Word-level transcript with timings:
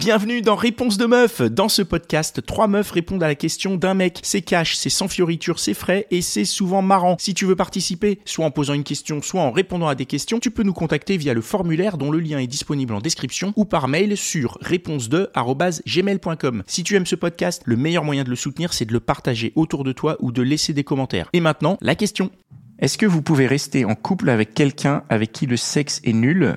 Bienvenue 0.00 0.40
dans 0.40 0.56
Réponse 0.56 0.96
de 0.96 1.04
meuf. 1.04 1.42
Dans 1.42 1.68
ce 1.68 1.82
podcast, 1.82 2.40
trois 2.46 2.68
meufs 2.68 2.90
répondent 2.90 3.22
à 3.22 3.28
la 3.28 3.34
question 3.34 3.76
d'un 3.76 3.92
mec. 3.92 4.20
C'est 4.22 4.40
cash, 4.40 4.74
c'est 4.74 4.88
sans 4.88 5.08
fioriture, 5.08 5.58
c'est 5.58 5.74
frais 5.74 6.06
et 6.10 6.22
c'est 6.22 6.46
souvent 6.46 6.80
marrant. 6.80 7.16
Si 7.18 7.34
tu 7.34 7.44
veux 7.44 7.54
participer, 7.54 8.18
soit 8.24 8.46
en 8.46 8.50
posant 8.50 8.72
une 8.72 8.82
question, 8.82 9.20
soit 9.20 9.42
en 9.42 9.50
répondant 9.50 9.88
à 9.88 9.94
des 9.94 10.06
questions, 10.06 10.40
tu 10.40 10.50
peux 10.50 10.62
nous 10.62 10.72
contacter 10.72 11.18
via 11.18 11.34
le 11.34 11.42
formulaire 11.42 11.98
dont 11.98 12.10
le 12.10 12.18
lien 12.18 12.38
est 12.38 12.46
disponible 12.46 12.94
en 12.94 13.00
description 13.00 13.52
ou 13.56 13.66
par 13.66 13.88
mail 13.88 14.16
sur 14.16 14.56
réponse2@gmail.com. 14.62 16.62
Si 16.66 16.82
tu 16.82 16.96
aimes 16.96 17.04
ce 17.04 17.16
podcast, 17.16 17.60
le 17.66 17.76
meilleur 17.76 18.02
moyen 18.02 18.24
de 18.24 18.30
le 18.30 18.36
soutenir, 18.36 18.72
c'est 18.72 18.86
de 18.86 18.94
le 18.94 19.00
partager 19.00 19.52
autour 19.54 19.84
de 19.84 19.92
toi 19.92 20.16
ou 20.20 20.32
de 20.32 20.40
laisser 20.40 20.72
des 20.72 20.82
commentaires. 20.82 21.28
Et 21.34 21.40
maintenant, 21.40 21.76
la 21.82 21.94
question. 21.94 22.30
Est-ce 22.78 22.96
que 22.96 23.04
vous 23.04 23.20
pouvez 23.20 23.46
rester 23.46 23.84
en 23.84 23.96
couple 23.96 24.30
avec 24.30 24.54
quelqu'un 24.54 25.02
avec 25.10 25.32
qui 25.32 25.44
le 25.44 25.58
sexe 25.58 26.00
est 26.04 26.14
nul 26.14 26.56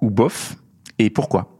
ou 0.00 0.08
bof 0.08 0.56
et 0.98 1.10
pourquoi? 1.10 1.59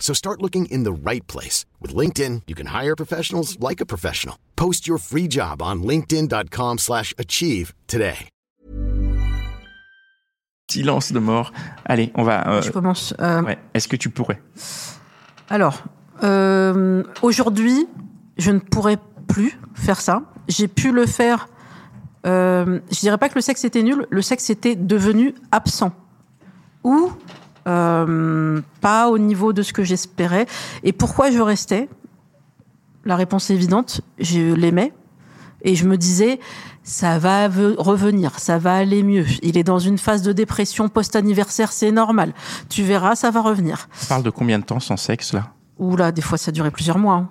So 0.00 0.12
start 0.14 0.42
looking 0.42 0.66
in 0.66 0.82
the 0.82 0.92
right 0.92 1.24
place. 1.28 1.66
With 1.80 1.94
LinkedIn, 1.94 2.42
you 2.48 2.56
can 2.56 2.66
hire 2.74 2.96
professionals 2.96 3.56
like 3.60 3.80
a 3.80 3.86
professional. 3.86 4.36
Post 4.56 4.88
your 4.88 4.98
free 4.98 5.28
job 5.28 5.62
on 5.62 5.82
linkedin.com 5.84 6.78
slash 6.78 7.14
achieve 7.16 7.72
today. 7.86 8.28
Silence 10.70 11.12
de 11.12 11.18
mort. 11.18 11.52
Allez, 11.84 12.12
on 12.14 12.22
va... 12.24 12.46
euh, 12.48 12.62
Je 12.62 12.70
commence. 12.70 13.12
Euh, 13.20 13.42
ouais. 13.42 13.58
Est-ce 13.74 13.88
que 13.88 13.96
tu 13.96 14.08
pourrais? 14.08 14.40
Alors, 15.48 15.82
euh, 16.22 17.02
aujourd'hui, 17.22 17.88
je 18.38 18.52
ne 18.52 18.60
pourrais 18.60 18.98
plus 19.26 19.58
faire 19.74 20.00
ça. 20.00 20.22
J'ai 20.48 20.68
pu 20.68 20.92
le 20.92 21.06
faire. 21.06 21.48
Euh, 22.26 22.78
je 22.92 23.00
dirais 23.00 23.18
pas 23.18 23.28
que 23.28 23.34
le 23.34 23.40
sexe 23.40 23.64
était 23.64 23.82
nul. 23.82 24.06
Le 24.10 24.22
sexe 24.22 24.48
était 24.50 24.76
devenu 24.76 25.34
absent 25.50 25.92
ou 26.84 27.10
euh, 27.66 28.60
pas 28.80 29.08
au 29.08 29.18
niveau 29.18 29.52
de 29.52 29.62
ce 29.62 29.72
que 29.72 29.82
j'espérais. 29.84 30.46
Et 30.82 30.92
pourquoi 30.92 31.30
je 31.30 31.40
restais? 31.40 31.88
La 33.04 33.16
réponse 33.16 33.50
est 33.50 33.54
évidente. 33.54 34.00
Je 34.18 34.52
l'aimais 34.54 34.92
et 35.62 35.74
je 35.74 35.86
me 35.86 35.96
disais 35.96 36.40
ça 36.82 37.18
va 37.18 37.48
ve- 37.48 37.74
revenir, 37.78 38.38
ça 38.38 38.58
va 38.58 38.74
aller 38.76 39.02
mieux. 39.02 39.26
Il 39.42 39.56
est 39.58 39.62
dans 39.64 39.78
une 39.78 39.98
phase 39.98 40.22
de 40.22 40.32
dépression 40.32 40.88
post-anniversaire, 40.88 41.72
c'est 41.72 41.92
normal. 41.92 42.32
Tu 42.68 42.82
verras, 42.82 43.14
ça 43.14 43.30
va 43.30 43.40
revenir. 43.42 43.88
On 44.02 44.06
parle 44.06 44.22
de 44.22 44.30
combien 44.30 44.58
de 44.58 44.64
temps 44.64 44.80
sans 44.80 44.96
sexe 44.96 45.32
là? 45.34 45.52
Ouh 45.78 45.96
là, 45.96 46.12
des 46.12 46.22
fois 46.22 46.38
ça 46.38 46.52
durait 46.52 46.70
plusieurs 46.70 46.98
mois. 46.98 47.14
hein. 47.14 47.28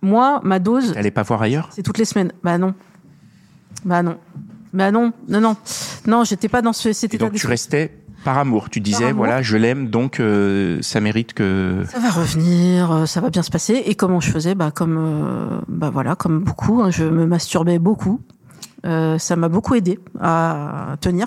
Moi, 0.00 0.40
ma 0.44 0.58
dose, 0.58 0.92
T'allais 0.92 1.10
pas 1.10 1.22
voir 1.24 1.42
ailleurs? 1.42 1.68
C'est 1.72 1.82
toutes 1.82 1.98
les 1.98 2.04
semaines. 2.04 2.32
Bah 2.44 2.56
non. 2.56 2.74
Bah 3.84 4.02
non. 4.02 4.18
Bah 4.72 4.90
non, 4.90 5.12
non, 5.28 5.40
non. 5.40 5.56
Non, 6.06 6.24
j'étais 6.24 6.48
pas 6.48 6.62
dans 6.62 6.72
ce, 6.72 6.90
état 6.90 7.16
donc 7.18 7.32
tu 7.32 7.46
restais 7.46 7.98
par 8.24 8.38
amour. 8.38 8.68
Tu 8.70 8.80
disais, 8.80 9.06
amour. 9.06 9.18
voilà, 9.18 9.42
je 9.42 9.56
l'aime, 9.56 9.88
donc 9.88 10.20
euh, 10.20 10.78
ça 10.82 11.00
mérite 11.00 11.32
que... 11.34 11.82
Ça 11.90 11.98
va 11.98 12.10
revenir, 12.10 12.90
euh, 12.92 13.06
ça 13.06 13.20
va 13.20 13.30
bien 13.30 13.42
se 13.42 13.50
passer. 13.50 13.74
Et 13.86 13.94
comment 13.94 14.20
je 14.20 14.30
faisais? 14.30 14.54
Bah 14.54 14.70
comme, 14.70 14.96
euh, 14.98 15.60
bah 15.68 15.90
voilà, 15.90 16.14
comme 16.16 16.40
beaucoup. 16.40 16.82
hein, 16.82 16.90
je 16.90 17.04
me 17.04 17.26
masturbais 17.26 17.78
beaucoup. 17.78 18.20
Euh, 18.86 19.18
ça 19.18 19.36
m'a 19.36 19.48
beaucoup 19.48 19.74
aidé 19.74 19.98
à 20.20 20.96
tenir. 21.00 21.26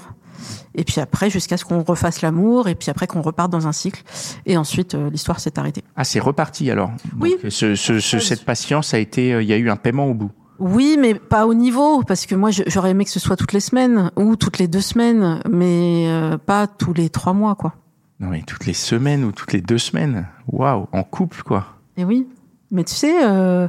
Et 0.73 0.83
puis 0.85 1.01
après, 1.01 1.29
jusqu'à 1.29 1.57
ce 1.57 1.65
qu'on 1.65 1.83
refasse 1.83 2.21
l'amour, 2.21 2.67
et 2.69 2.75
puis 2.75 2.89
après 2.89 3.05
qu'on 3.05 3.21
reparte 3.21 3.51
dans 3.51 3.67
un 3.67 3.73
cycle. 3.73 4.01
Et 4.45 4.55
ensuite, 4.57 4.95
euh, 4.95 5.09
l'histoire 5.09 5.39
s'est 5.39 5.59
arrêtée. 5.59 5.83
Ah, 5.97 6.03
c'est 6.05 6.19
reparti 6.21 6.71
alors. 6.71 6.91
Oui. 7.19 7.35
Donc, 7.43 7.51
ce, 7.51 7.75
ce- 7.75 7.99
ce- 7.99 8.19
cette 8.19 8.45
patience 8.45 8.93
a 8.93 8.99
été... 8.99 9.33
euh, 9.33 9.43
Il 9.43 9.49
y 9.49 9.53
a 9.53 9.57
eu 9.57 9.69
un 9.69 9.75
paiement 9.75 10.05
au 10.07 10.13
bout. 10.13 10.31
Oui, 10.61 10.95
mais 10.99 11.15
pas 11.15 11.47
au 11.47 11.55
niveau, 11.55 12.03
parce 12.03 12.27
que 12.27 12.35
moi, 12.35 12.51
j'aurais 12.51 12.91
aimé 12.91 13.03
que 13.03 13.09
ce 13.09 13.19
soit 13.19 13.35
toutes 13.35 13.51
les 13.51 13.59
semaines 13.59 14.11
ou 14.15 14.35
toutes 14.35 14.59
les 14.59 14.67
deux 14.67 14.79
semaines, 14.79 15.41
mais 15.49 16.05
euh, 16.07 16.37
pas 16.37 16.67
tous 16.67 16.93
les 16.93 17.09
trois 17.09 17.33
mois, 17.33 17.55
quoi. 17.55 17.73
Non 18.19 18.29
mais 18.29 18.43
toutes 18.43 18.67
les 18.67 18.73
semaines 18.73 19.23
ou 19.23 19.31
toutes 19.31 19.53
les 19.53 19.61
deux 19.61 19.79
semaines. 19.79 20.27
Waouh, 20.47 20.85
en 20.91 21.01
couple 21.01 21.41
quoi. 21.41 21.65
Et 21.97 22.05
oui, 22.05 22.27
mais 22.69 22.83
tu 22.83 22.93
sais, 22.93 23.25
euh, 23.25 23.67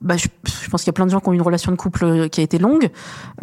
bah, 0.00 0.16
je, 0.16 0.26
je 0.44 0.68
pense 0.68 0.82
qu'il 0.82 0.88
y 0.88 0.90
a 0.90 0.92
plein 0.94 1.06
de 1.06 1.12
gens 1.12 1.20
qui 1.20 1.28
ont 1.28 1.32
eu 1.32 1.36
une 1.36 1.42
relation 1.42 1.70
de 1.70 1.76
couple 1.76 2.04
euh, 2.04 2.28
qui 2.28 2.40
a 2.40 2.42
été 2.42 2.58
longue. 2.58 2.90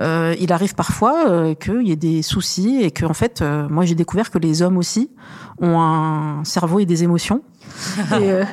Euh, 0.01 0.35
il 0.37 0.51
arrive 0.51 0.75
parfois 0.75 1.29
euh, 1.29 1.53
qu'il 1.55 1.87
y 1.87 1.93
ait 1.93 1.95
des 1.95 2.21
soucis 2.21 2.81
et 2.81 2.91
que, 2.91 3.05
en 3.05 3.13
fait, 3.13 3.41
euh, 3.41 3.69
moi, 3.69 3.85
j'ai 3.85 3.95
découvert 3.95 4.29
que 4.29 4.37
les 4.37 4.61
hommes 4.61 4.77
aussi 4.77 5.09
ont 5.61 5.79
un 5.79 6.43
cerveau 6.43 6.79
et 6.79 6.85
des 6.85 7.03
émotions. 7.05 7.41
et, 8.19 8.29
euh, 8.29 8.43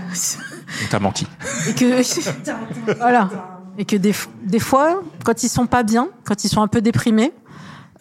On 0.84 0.88
t'a 0.88 1.00
menti. 1.00 1.26
et 1.68 1.74
que 1.74 2.96
voilà 2.98 3.55
et 3.78 3.84
que 3.84 3.96
des, 3.96 4.12
fois 4.58 5.02
quand 5.24 5.42
ils 5.42 5.48
sont 5.48 5.66
pas 5.66 5.82
bien 5.82 6.08
quand 6.24 6.44
ils 6.44 6.48
sont 6.48 6.62
un 6.62 6.68
peu 6.68 6.80
déprimés 6.80 7.32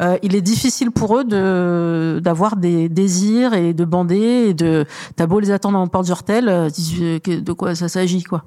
euh, 0.01 0.17
il 0.23 0.35
est 0.35 0.41
difficile 0.41 0.91
pour 0.91 1.17
eux 1.17 1.23
de 1.23 2.19
d'avoir 2.23 2.56
des 2.57 2.89
désirs 2.89 3.53
et 3.53 3.73
de 3.73 3.85
bander 3.85 4.47
et 4.50 4.53
de 4.53 4.85
t'as 5.16 5.25
beau 5.25 5.39
les 5.39 5.51
attendre 5.51 5.78
en 5.79 5.88
porte 5.88 6.07
d'hortel 6.07 6.50
euh, 6.50 6.69
euh, 7.01 7.19
de 7.25 7.53
quoi 7.53 7.75
ça 7.75 7.88
s'agit 7.88 8.23
quoi 8.23 8.44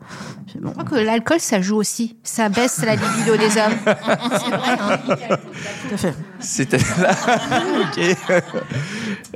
Je 0.47 0.53
fais, 0.55 0.59
bon. 0.59 0.69
Je 0.79 0.85
crois 0.85 0.85
que 0.85 1.05
l'alcool, 1.05 1.41
ça 1.41 1.61
joue 1.61 1.77
aussi. 1.77 2.17
Ça 2.23 2.49
baisse 2.49 2.83
la 2.85 2.97
libido 2.97 3.37
des 3.37 3.57
hommes. 3.57 3.79
C'est 4.39 4.57
vrai. 4.57 4.77
hein. 4.79 4.99
tout 5.89 5.95
à 5.95 5.97
fait 5.97 6.15
C'était 6.41 6.79
là. 6.79 7.11
ok. 7.83 8.43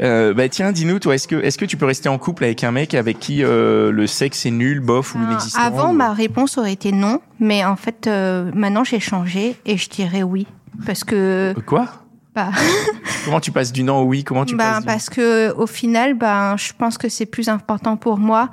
Euh, 0.00 0.34
bah 0.34 0.48
tiens, 0.48 0.72
dis-nous, 0.72 0.98
toi, 0.98 1.14
est-ce 1.14 1.28
que, 1.28 1.36
est-ce 1.36 1.58
que 1.58 1.64
tu 1.64 1.76
peux 1.76 1.86
rester 1.86 2.08
en 2.08 2.18
couple 2.18 2.44
avec 2.44 2.64
un 2.64 2.72
mec 2.72 2.94
avec 2.94 3.18
qui 3.18 3.42
euh, 3.44 3.90
le 3.92 4.06
sexe 4.06 4.46
est 4.46 4.50
nul, 4.50 4.80
bof 4.80 5.14
ou 5.14 5.18
Ah, 5.22 5.30
inexistant 5.30 5.60
Avant, 5.62 5.90
ou- 5.90 5.94
ma 5.94 6.12
réponse 6.12 6.58
aurait 6.58 6.72
été 6.72 6.92
non, 6.92 7.20
mais 7.40 7.64
en 7.64 7.76
fait, 7.76 8.06
euh, 8.06 8.50
maintenant, 8.54 8.84
j'ai 8.84 9.00
changé 9.00 9.56
et 9.66 9.76
je 9.76 9.88
dirais 9.88 10.22
oui. 10.22 10.46
Parce 10.86 11.04
que, 11.04 11.54
Quoi? 11.66 11.86
Bah, 12.34 12.50
Comment 13.24 13.40
tu 13.40 13.52
passes 13.52 13.72
du 13.72 13.82
non 13.82 14.00
au 14.00 14.04
oui 14.04 14.24
Comment 14.24 14.44
tu 14.44 14.56
bah, 14.56 14.64
passes 14.74 14.80
du... 14.80 14.86
parce 14.86 15.10
que 15.10 15.52
au 15.54 15.66
final, 15.66 16.14
ben, 16.14 16.56
je 16.56 16.72
pense 16.76 16.98
que 16.98 17.08
c'est 17.08 17.26
plus 17.26 17.48
important 17.48 17.96
pour 17.96 18.18
moi 18.18 18.50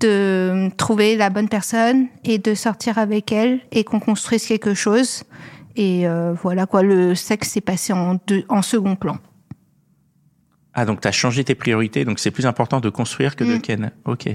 de 0.00 0.68
trouver 0.76 1.16
la 1.16 1.30
bonne 1.30 1.48
personne 1.48 2.08
et 2.24 2.38
de 2.38 2.54
sortir 2.54 2.98
avec 2.98 3.30
elle 3.30 3.60
et 3.70 3.84
qu'on 3.84 4.00
construise 4.00 4.44
quelque 4.46 4.74
chose. 4.74 5.22
Et 5.76 6.06
euh, 6.06 6.34
voilà 6.34 6.66
quoi, 6.66 6.82
le 6.82 7.14
sexe 7.14 7.50
s'est 7.50 7.60
passé 7.60 7.92
en, 7.92 8.18
deux, 8.26 8.44
en 8.48 8.62
second 8.62 8.96
plan. 8.96 9.18
Ah, 10.74 10.86
donc 10.86 11.00
tu 11.00 11.08
as 11.08 11.12
changé 11.12 11.44
tes 11.44 11.54
priorités, 11.54 12.04
donc 12.04 12.18
c'est 12.18 12.30
plus 12.30 12.46
important 12.46 12.80
de 12.80 12.88
construire 12.88 13.36
que 13.36 13.44
de 13.44 13.56
Mm. 13.56 13.60
ken. 13.60 13.92
Ok. 14.06 14.26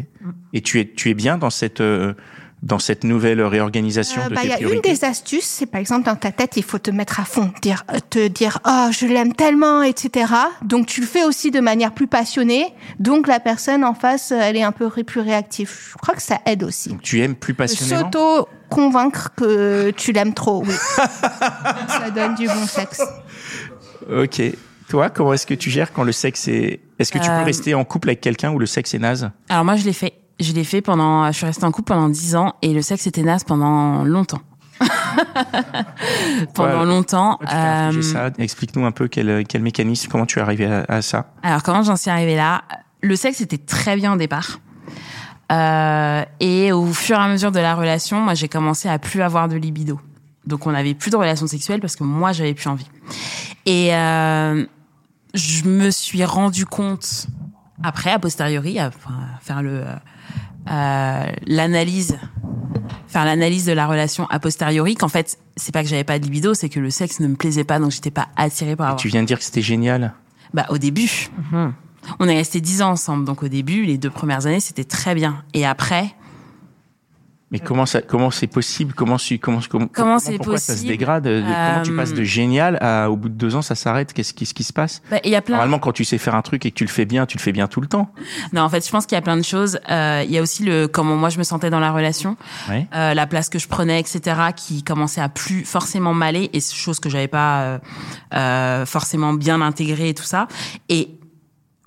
Et 0.54 0.62
tu 0.62 0.80
es, 0.80 0.94
tu 0.94 1.10
es 1.10 1.14
bien 1.14 1.38
dans 1.38 1.50
cette, 1.50 1.82
euh, 1.82 2.14
dans 2.64 2.80
cette 2.80 3.04
nouvelle 3.04 3.42
réorganisation 3.42 4.22
Euh, 4.24 4.30
de 4.30 4.36
bah, 4.36 4.42
Il 4.44 4.50
y 4.50 4.54
a 4.54 4.60
une 4.60 4.66
priorités 4.66 4.92
des 4.94 5.06
astuces, 5.06 5.46
c'est 5.46 5.68
par 5.68 5.80
exemple 5.80 6.06
dans 6.06 6.16
ta 6.16 6.32
tête, 6.32 6.58
il 6.58 6.64
faut 6.64 6.80
te 6.80 6.90
mettre 6.92 7.20
à 7.20 7.24
fond, 7.26 7.52
dire, 7.62 7.84
euh, 7.94 8.00
te 8.10 8.28
dire, 8.28 8.60
oh, 8.66 8.88
je 8.92 9.06
l'aime 9.06 9.34
tellement, 9.34 9.84
etc. 9.84 10.34
Donc 10.64 10.88
tu 10.88 11.02
le 11.02 11.08
fais 11.08 11.24
aussi 11.24 11.52
de 11.52 11.60
manière 11.60 11.94
plus 11.94 12.08
passionnée. 12.08 12.74
Donc 13.00 13.28
la 13.28 13.40
personne 13.40 13.84
en 13.84 13.94
face, 13.94 14.32
euh, 14.32 14.40
elle 14.42 14.58
est 14.58 14.64
un 14.64 14.72
peu 14.72 14.90
plus 14.90 15.22
réactive. 15.22 15.72
Je 15.92 15.98
crois 15.98 16.16
que 16.16 16.22
ça 16.22 16.40
aide 16.46 16.64
aussi. 16.64 16.90
Donc 16.90 17.02
tu 17.04 17.22
aimes 17.22 17.36
plus 17.36 17.54
passionnément 17.54 18.12
S'auto 18.12 18.48
convaincre 18.70 19.32
que 19.38 19.92
tu 19.92 20.12
l'aimes 20.12 20.34
trop, 20.34 20.64
oui. 20.66 20.74
ça 21.88 22.10
donne 22.14 22.36
du 22.36 22.48
bon 22.48 22.66
sexe. 22.68 23.02
Ok. 24.12 24.42
Toi, 24.90 25.10
comment 25.10 25.34
est-ce 25.34 25.46
que 25.46 25.54
tu 25.54 25.70
gères 25.70 25.92
quand 25.92 26.04
le 26.04 26.12
sexe 26.14 26.48
est... 26.48 26.80
Est-ce 26.98 27.12
que 27.12 27.18
tu 27.20 27.28
peux 27.28 27.36
Euh, 27.36 27.44
rester 27.44 27.74
en 27.74 27.84
couple 27.84 28.10
avec 28.10 28.22
quelqu'un 28.22 28.52
où 28.52 28.60
le 28.60 28.66
sexe 28.66 28.94
est 28.94 29.00
naze? 29.00 29.30
Alors 29.50 29.66
moi, 29.66 29.76
je 29.76 29.84
l'ai 29.86 29.94
fait. 29.94 30.14
Je 30.40 30.54
l'ai 30.54 30.64
fait 30.64 30.82
pendant. 30.82 31.28
Je 31.32 31.38
suis 31.38 31.46
restée 31.46 31.66
en 31.66 31.72
couple 31.72 31.94
pendant 31.94 32.10
10 32.10 32.36
ans 32.36 32.54
et 32.62 32.74
le 32.74 32.82
sexe 32.82 33.08
était 33.08 33.24
naze 33.24 33.44
pendant 33.44 34.04
longtemps. 34.04 34.42
pendant 36.54 36.80
Ouais. 36.82 36.86
longtemps. 36.86 37.40
Euh, 37.52 38.02
ça 38.02 38.30
Explique-nous 38.38 38.86
un 38.86 38.92
peu 38.92 39.08
quel, 39.08 39.46
quel 39.48 39.62
mécanisme, 39.62 40.10
comment 40.12 40.26
tu 40.26 40.40
es 40.40 40.42
arrivé 40.42 40.66
à, 40.66 40.86
à 40.88 41.02
ça 41.02 41.32
Alors 41.44 41.64
comment 41.64 41.82
j'en 41.84 41.96
suis 41.96 42.12
arrivée 42.12 42.36
là? 42.36 42.64
Le 43.02 43.16
sexe 43.16 43.42
était 43.42 43.58
très 43.58 43.96
bien 43.96 44.14
au 44.14 44.18
départ. 44.18 44.60
Euh, 45.52 46.24
et 46.40 46.72
au 46.72 46.88
fur 46.88 47.16
et 47.18 47.22
à 47.22 47.28
mesure 47.28 47.52
de 47.52 47.60
la 47.60 47.74
relation, 47.76 48.20
moi 48.20 48.34
j'ai 48.34 48.50
commencé 48.50 48.90
à 48.90 49.00
plus 49.00 49.22
avoir 49.22 49.48
de 49.48 49.56
libido. 49.56 50.00
Donc 50.46 50.68
on 50.68 50.72
n'avait 50.72 50.94
plus 50.94 51.10
de 51.12 51.16
relations 51.16 51.48
sexuelles 51.48 51.80
parce 51.80 51.96
que 51.96 52.04
moi 52.04 52.32
j'avais 52.34 52.54
plus 52.54 52.68
envie. 52.68 52.88
Et 53.66 53.96
euh, 53.96 54.66
je 55.34 55.64
me 55.66 55.90
suis 55.90 56.24
rendu 56.26 56.66
compte 56.66 57.28
après, 57.84 58.12
a 58.12 58.20
posteriori, 58.20 58.80
à 58.80 58.92
faire 59.42 59.62
le 59.62 59.82
euh, 59.86 59.96
l'analyse, 60.68 62.18
faire 63.08 63.26
l'analyse 63.26 63.66
de 63.66 63.74
la 63.74 63.88
relation 63.88 64.28
a 64.30 64.40
posteriori, 64.40 64.96
qu'en 64.96 65.08
fait 65.08 65.38
c'est 65.56 65.72
pas 65.72 65.84
que 65.84 65.90
j'avais 65.90 66.04
pas 66.04 66.20
de 66.20 66.24
libido, 66.24 66.54
c'est 66.54 66.70
que 66.70 66.80
le 66.80 66.90
sexe 66.90 67.20
ne 67.20 67.28
me 67.28 67.36
plaisait 67.36 67.64
pas, 67.64 67.80
donc 67.80 67.92
j'étais 67.92 68.12
pas 68.12 68.28
attirée 68.36 68.76
par 68.76 68.88
avoir. 68.88 69.02
Tu 69.02 69.08
viens 69.08 69.22
de 69.22 69.28
dire 69.28 69.40
que 69.40 69.44
c'était 69.44 69.62
génial. 69.62 70.14
Bah, 70.54 70.66
au 70.70 70.78
début. 70.78 71.30
On 72.20 72.28
est 72.28 72.36
resté 72.36 72.62
dix 72.62 72.82
ans 72.82 72.92
ensemble. 72.92 73.26
Donc, 73.26 73.44
au 73.44 73.48
début, 73.48 73.84
les 73.84 73.98
deux 73.98 74.10
premières 74.10 74.46
années, 74.46 74.60
c'était 74.60 74.86
très 74.86 75.14
bien. 75.14 75.44
Et 75.54 75.66
après, 75.66 76.16
Mais 77.50 77.60
comment 77.60 77.86
ça, 77.86 78.02
comment 78.02 78.30
c'est 78.30 78.48
possible? 78.48 78.94
Comment, 78.94 79.16
comment, 79.42 79.60
comment, 79.70 79.88
comment 79.88 80.18
pourquoi 80.18 80.38
possible 80.38 80.58
ça 80.60 80.76
se 80.76 80.86
dégrade? 80.86 81.24
Comment 81.24 81.82
tu 81.82 81.96
passes 81.96 82.14
de 82.14 82.24
génial 82.24 82.78
à 82.82 83.10
au 83.10 83.16
bout 83.16 83.30
de 83.30 83.36
deux 83.36 83.56
ans 83.56 83.62
ça 83.62 83.76
s'arrête? 83.76 84.12
Qu'est-ce 84.12 84.34
qui, 84.34 84.46
qui 84.46 84.64
se 84.64 84.74
passe? 84.74 85.02
Bah, 85.10 85.20
y 85.24 85.34
a 85.34 85.42
plein... 85.42 85.56
Normalement, 85.56 85.80
quand 85.80 85.94
tu 85.94 86.04
sais 86.04 86.18
faire 86.18 86.36
un 86.36 86.42
truc 86.42 86.66
et 86.66 86.72
que 86.72 86.76
tu 86.76 86.84
le 86.84 86.90
fais 86.90 87.06
bien, 87.06 87.26
tu 87.26 87.38
le 87.38 87.42
fais 87.42 87.54
bien 87.54 87.68
tout 87.68 87.80
le 87.80 87.88
temps. 87.88 88.12
Non, 88.52 88.64
en 88.64 88.70
fait, 88.70 88.86
je 88.86 88.92
pense 88.92 89.06
qu'il 89.06 89.16
y 89.16 89.20
a 89.20 89.22
plein 89.22 89.38
de 89.38 89.44
choses. 89.44 89.80
Euh, 89.90 90.24
il 90.26 90.32
y 90.32 90.38
a 90.38 90.42
aussi 90.42 90.64
le 90.64 90.88
comment 90.88 91.16
moi 91.16 91.30
je 91.30 91.38
me 91.38 91.44
sentais 91.44 91.70
dans 91.70 91.80
la 91.80 91.92
relation, 91.92 92.36
ouais. 92.70 92.88
euh, 92.94 93.14
la 93.14 93.28
place 93.28 93.48
que 93.50 93.60
je 93.60 93.68
prenais, 93.68 94.00
etc., 94.00 94.38
qui 94.56 94.84
commençait 94.84 95.22
à 95.22 95.30
plus 95.30 95.64
forcément 95.64 96.14
m'aller 96.14 96.50
et 96.52 96.60
chose 96.60 97.00
que 97.00 97.10
j'avais 97.10 97.28
pas 97.30 97.62
euh, 97.62 97.80
euh, 98.34 98.86
forcément 98.86 99.34
bien 99.34 99.62
intégrée 99.62 100.10
et 100.10 100.14
tout 100.14 100.24
ça. 100.24 100.48
Et 100.90 101.18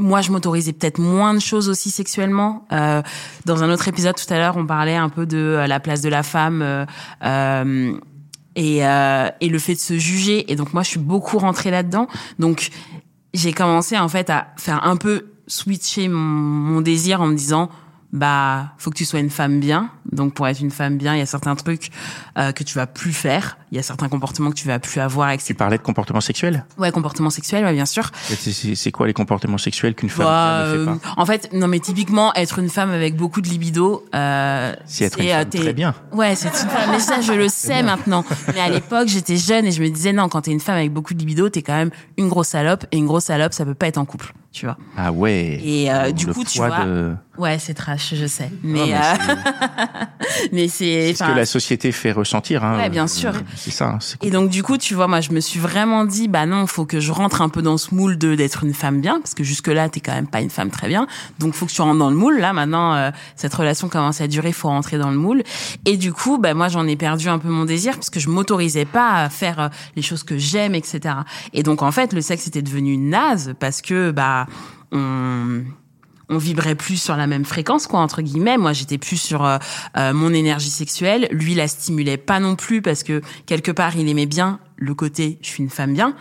moi, 0.00 0.22
je 0.22 0.32
m'autorisais 0.32 0.72
peut-être 0.72 0.98
moins 0.98 1.34
de 1.34 1.40
choses 1.40 1.68
aussi 1.68 1.90
sexuellement. 1.90 2.66
Euh, 2.72 3.02
dans 3.44 3.62
un 3.62 3.70
autre 3.70 3.86
épisode 3.86 4.16
tout 4.16 4.32
à 4.32 4.38
l'heure, 4.38 4.56
on 4.56 4.66
parlait 4.66 4.96
un 4.96 5.08
peu 5.08 5.26
de 5.26 5.36
euh, 5.36 5.66
la 5.66 5.78
place 5.78 6.00
de 6.00 6.08
la 6.08 6.22
femme 6.22 6.62
euh, 6.62 6.86
euh, 7.22 7.92
et, 8.56 8.84
euh, 8.84 9.28
et 9.40 9.48
le 9.48 9.58
fait 9.58 9.74
de 9.74 9.78
se 9.78 9.98
juger. 9.98 10.50
Et 10.50 10.56
donc 10.56 10.72
moi, 10.72 10.82
je 10.82 10.88
suis 10.88 11.00
beaucoup 11.00 11.38
rentrée 11.38 11.70
là-dedans. 11.70 12.08
Donc 12.38 12.70
j'ai 13.34 13.52
commencé 13.52 13.96
en 13.96 14.08
fait 14.08 14.30
à 14.30 14.48
faire 14.56 14.84
un 14.84 14.96
peu 14.96 15.26
switcher 15.46 16.08
mon, 16.08 16.18
mon 16.18 16.80
désir 16.80 17.20
en 17.20 17.26
me 17.26 17.34
disant 17.34 17.70
bah 18.12 18.72
faut 18.78 18.90
que 18.90 18.96
tu 18.96 19.04
sois 19.04 19.20
une 19.20 19.30
femme 19.30 19.60
bien 19.60 19.88
donc 20.10 20.34
pour 20.34 20.48
être 20.48 20.60
une 20.60 20.72
femme 20.72 20.96
bien 20.96 21.14
il 21.14 21.20
y 21.20 21.22
a 21.22 21.26
certains 21.26 21.54
trucs 21.54 21.90
que 22.34 22.64
tu 22.64 22.74
vas 22.74 22.88
plus 22.88 23.12
faire 23.12 23.56
il 23.72 23.76
y 23.76 23.78
a 23.78 23.82
certains 23.82 24.08
comportements 24.08 24.50
que 24.50 24.56
tu 24.56 24.66
vas 24.66 24.78
plus 24.78 25.00
avoir 25.00 25.30
etc. 25.30 25.48
Tu 25.48 25.54
parlais 25.54 25.78
de 25.78 25.82
comportements 25.82 26.20
sexuels 26.20 26.64
ouais 26.78 26.90
comportements 26.90 27.30
sexuels 27.30 27.64
ouais 27.64 27.72
bien 27.72 27.86
sûr. 27.86 28.10
C'est 28.28 28.90
quoi 28.92 29.06
les 29.06 29.12
comportements 29.12 29.58
sexuels 29.58 29.94
qu'une 29.94 30.08
femme 30.08 30.26
bah, 30.26 30.64
ne 30.66 30.78
fait 30.78 30.84
pas 30.84 30.98
en 31.16 31.26
fait 31.26 31.52
non 31.52 31.68
mais 31.68 31.80
typiquement 31.80 32.34
être 32.34 32.58
une 32.58 32.68
femme 32.68 32.90
avec 32.90 33.16
beaucoup 33.16 33.40
de 33.40 33.48
libido 33.48 34.04
euh, 34.14 34.74
c'est 34.86 35.04
être 35.04 35.20
une 35.20 35.28
femme 35.28 35.48
très 35.48 35.72
bien. 35.72 35.94
Ouais 36.12 36.34
c'est 36.34 36.48
une 36.48 36.68
femme 36.68 36.90
mais 36.90 37.00
ça 37.00 37.20
je 37.20 37.32
le 37.32 37.48
sais 37.48 37.82
maintenant. 37.82 38.24
Mais 38.54 38.60
à 38.60 38.68
l'époque 38.70 39.08
j'étais 39.08 39.36
jeune 39.36 39.66
et 39.66 39.72
je 39.72 39.82
me 39.82 39.88
disais 39.88 40.12
non 40.12 40.28
quand 40.28 40.42
t'es 40.42 40.52
une 40.52 40.60
femme 40.60 40.76
avec 40.76 40.92
beaucoup 40.92 41.14
de 41.14 41.18
libido 41.18 41.48
t'es 41.48 41.62
quand 41.62 41.76
même 41.76 41.90
une 42.16 42.28
grosse 42.28 42.48
salope 42.48 42.86
et 42.92 42.96
une 42.96 43.06
grosse 43.06 43.24
salope 43.24 43.52
ça 43.52 43.64
peut 43.64 43.74
pas 43.74 43.86
être 43.86 43.98
en 43.98 44.04
couple 44.04 44.32
tu 44.52 44.66
vois. 44.66 44.76
Ah 44.96 45.12
ouais. 45.12 45.60
Et 45.62 45.92
euh, 45.92 46.10
du 46.10 46.26
coup 46.26 46.42
tu 46.42 46.58
vois 46.58 46.84
de... 46.84 47.14
ouais 47.38 47.58
c'est 47.60 47.74
trash 47.74 48.14
je 48.16 48.26
sais. 48.26 48.50
Mais 48.64 48.80
Non, 48.80 48.86
mais 50.50 50.64
euh, 50.64 50.66
c'est 50.68 50.68
c'est 50.68 51.14
ce 51.14 51.24
que 51.24 51.36
la 51.36 51.46
société 51.46 51.92
fait 51.92 52.10
ressentir 52.10 52.64
hein. 52.64 52.76
Ouais, 52.76 52.90
bien 52.90 53.06
sûr. 53.06 53.32
C'est 53.60 53.70
ça 53.70 53.98
c'est 54.00 54.22
Et 54.24 54.30
donc 54.30 54.48
du 54.48 54.62
coup, 54.62 54.78
tu 54.78 54.94
vois, 54.94 55.06
moi, 55.06 55.20
je 55.20 55.32
me 55.32 55.40
suis 55.40 55.60
vraiment 55.60 56.04
dit, 56.04 56.28
bah 56.28 56.46
non, 56.46 56.66
faut 56.66 56.86
que 56.86 56.98
je 56.98 57.12
rentre 57.12 57.42
un 57.42 57.48
peu 57.48 57.60
dans 57.60 57.76
ce 57.76 57.94
moule 57.94 58.16
de 58.16 58.34
d'être 58.34 58.64
une 58.64 58.72
femme 58.72 59.00
bien, 59.00 59.20
parce 59.20 59.34
que 59.34 59.44
jusque 59.44 59.68
là, 59.68 59.88
t'es 59.88 60.00
quand 60.00 60.14
même 60.14 60.26
pas 60.26 60.40
une 60.40 60.50
femme 60.50 60.70
très 60.70 60.88
bien. 60.88 61.06
Donc 61.38 61.54
faut 61.54 61.66
que 61.66 61.72
tu 61.72 61.82
rentres 61.82 61.98
dans 61.98 62.10
le 62.10 62.16
moule. 62.16 62.38
Là, 62.38 62.52
maintenant, 62.52 62.94
euh, 62.94 63.10
cette 63.36 63.54
relation 63.54 63.88
commence 63.88 64.20
à 64.20 64.28
durer, 64.28 64.52
faut 64.52 64.68
rentrer 64.68 64.96
dans 64.96 65.10
le 65.10 65.16
moule. 65.16 65.42
Et 65.84 65.96
du 65.96 66.12
coup, 66.12 66.38
bah 66.38 66.54
moi, 66.54 66.68
j'en 66.68 66.86
ai 66.86 66.96
perdu 66.96 67.28
un 67.28 67.38
peu 67.38 67.48
mon 67.48 67.66
désir, 67.66 67.94
parce 67.94 68.10
que 68.10 68.20
je 68.20 68.30
m'autorisais 68.30 68.86
pas 68.86 69.24
à 69.24 69.28
faire 69.28 69.60
euh, 69.60 69.68
les 69.96 70.02
choses 70.02 70.22
que 70.22 70.38
j'aime, 70.38 70.74
etc. 70.74 71.16
Et 71.52 71.62
donc 71.62 71.82
en 71.82 71.92
fait, 71.92 72.12
le 72.12 72.22
sexe 72.22 72.46
était 72.46 72.62
devenu 72.62 72.96
naze 72.96 73.54
parce 73.60 73.82
que 73.82 74.10
bah 74.10 74.46
on 74.92 75.62
on 76.30 76.38
vibrait 76.38 76.76
plus 76.76 76.96
sur 76.96 77.16
la 77.16 77.26
même 77.26 77.44
fréquence 77.44 77.86
quoi 77.86 78.00
entre 78.00 78.22
guillemets. 78.22 78.56
Moi 78.56 78.72
j'étais 78.72 78.98
plus 78.98 79.20
sur 79.20 79.44
euh, 79.44 79.58
euh, 79.98 80.14
mon 80.14 80.32
énergie 80.32 80.70
sexuelle. 80.70 81.28
Lui 81.32 81.54
la 81.54 81.68
stimulait 81.68 82.16
pas 82.16 82.40
non 82.40 82.56
plus 82.56 82.80
parce 82.80 83.02
que 83.02 83.20
quelque 83.46 83.72
part 83.72 83.96
il 83.96 84.08
aimait 84.08 84.26
bien 84.26 84.60
le 84.76 84.94
côté 84.94 85.38
je 85.42 85.48
suis 85.48 85.62
une 85.62 85.70
femme 85.70 85.92
bien 85.92 86.14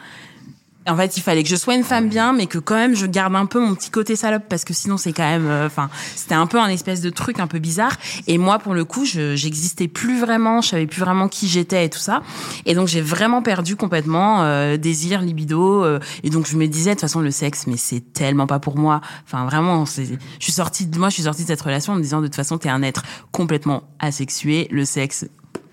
en 0.87 0.95
fait, 0.95 1.17
il 1.17 1.21
fallait 1.21 1.43
que 1.43 1.49
je 1.49 1.55
sois 1.55 1.75
une 1.75 1.83
femme 1.83 2.09
bien, 2.09 2.33
mais 2.33 2.47
que 2.47 2.57
quand 2.57 2.75
même 2.75 2.95
je 2.95 3.05
garde 3.05 3.35
un 3.35 3.45
peu 3.45 3.59
mon 3.59 3.75
petit 3.75 3.89
côté 3.91 4.15
salope 4.15 4.43
parce 4.49 4.63
que 4.63 4.73
sinon 4.73 4.97
c'est 4.97 5.13
quand 5.13 5.27
même, 5.27 5.49
enfin, 5.65 5.89
c'était 6.15 6.35
un 6.35 6.47
peu 6.47 6.59
un 6.59 6.67
espèce 6.67 7.01
de 7.01 7.09
truc 7.09 7.39
un 7.39 7.47
peu 7.47 7.59
bizarre. 7.59 7.95
Et 8.27 8.37
moi, 8.37 8.59
pour 8.59 8.73
le 8.73 8.85
coup, 8.85 9.05
je 9.05 9.35
j'existais 9.35 9.87
plus 9.87 10.19
vraiment, 10.19 10.61
je 10.61 10.69
savais 10.69 10.87
plus 10.87 11.01
vraiment 11.01 11.27
qui 11.27 11.47
j'étais 11.47 11.85
et 11.85 11.89
tout 11.89 11.99
ça. 11.99 12.21
Et 12.65 12.75
donc 12.75 12.87
j'ai 12.87 13.01
vraiment 13.01 13.41
perdu 13.41 13.75
complètement 13.75 14.43
euh, 14.43 14.77
désir, 14.77 15.21
libido. 15.21 15.83
euh, 15.83 15.99
et 16.23 16.29
donc 16.29 16.47
je 16.47 16.57
me 16.57 16.67
disais 16.67 16.91
de 16.91 16.95
toute 16.95 17.01
façon 17.01 17.19
le 17.19 17.31
sexe, 17.31 17.67
mais 17.67 17.77
c'est 17.77 18.13
tellement 18.13 18.47
pas 18.47 18.59
pour 18.59 18.77
moi. 18.77 19.01
Enfin 19.25 19.45
vraiment, 19.45 19.85
je 19.85 20.15
suis 20.39 20.51
sortie 20.51 20.85
de 20.85 20.97
moi, 20.97 21.09
je 21.09 21.15
suis 21.15 21.23
sortie 21.23 21.43
de 21.43 21.47
cette 21.47 21.61
relation 21.61 21.93
en 21.93 21.95
me 21.95 22.01
disant 22.01 22.21
de 22.21 22.27
toute 22.27 22.35
façon 22.35 22.57
t'es 22.57 22.69
un 22.69 22.81
être 22.81 23.03
complètement 23.31 23.83
asexué. 23.99 24.67
Le 24.71 24.85
sexe, 24.85 25.25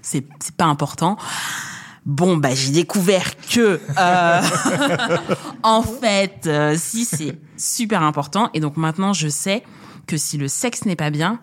c'est 0.02 0.24
pas 0.56 0.66
important. 0.66 1.16
Bon, 2.06 2.36
bah 2.36 2.54
j'ai 2.54 2.70
découvert 2.70 3.32
que 3.48 3.80
euh, 3.98 4.42
en 5.64 5.82
fait, 5.82 6.46
euh, 6.46 6.76
si 6.78 7.04
c'est 7.04 7.36
super 7.56 8.04
important, 8.04 8.48
et 8.54 8.60
donc 8.60 8.76
maintenant 8.76 9.12
je 9.12 9.26
sais 9.26 9.64
que 10.06 10.16
si 10.16 10.38
le 10.38 10.46
sexe 10.46 10.84
n'est 10.84 10.94
pas 10.94 11.10
bien, 11.10 11.40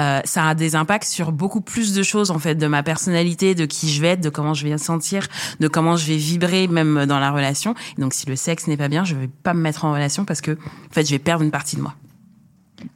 euh, 0.00 0.20
ça 0.24 0.48
a 0.48 0.54
des 0.54 0.76
impacts 0.76 1.06
sur 1.06 1.30
beaucoup 1.30 1.60
plus 1.60 1.92
de 1.92 2.02
choses 2.02 2.30
en 2.30 2.38
fait, 2.38 2.54
de 2.54 2.66
ma 2.66 2.82
personnalité, 2.82 3.54
de 3.54 3.66
qui 3.66 3.90
je 3.90 4.00
vais 4.00 4.08
être, 4.08 4.22
de 4.22 4.30
comment 4.30 4.54
je 4.54 4.64
vais 4.64 4.72
me 4.72 4.78
sentir, 4.78 5.26
de 5.60 5.68
comment 5.68 5.98
je 5.98 6.06
vais 6.06 6.16
vibrer 6.16 6.68
même 6.68 7.04
dans 7.04 7.18
la 7.18 7.30
relation. 7.30 7.74
Donc 7.98 8.14
si 8.14 8.26
le 8.26 8.34
sexe 8.34 8.66
n'est 8.66 8.78
pas 8.78 8.88
bien, 8.88 9.04
je 9.04 9.14
vais 9.14 9.28
pas 9.28 9.52
me 9.52 9.60
mettre 9.60 9.84
en 9.84 9.92
relation 9.92 10.24
parce 10.24 10.40
que 10.40 10.52
en 10.52 10.92
fait 10.92 11.04
je 11.04 11.10
vais 11.10 11.18
perdre 11.18 11.44
une 11.44 11.50
partie 11.50 11.76
de 11.76 11.82
moi. 11.82 11.94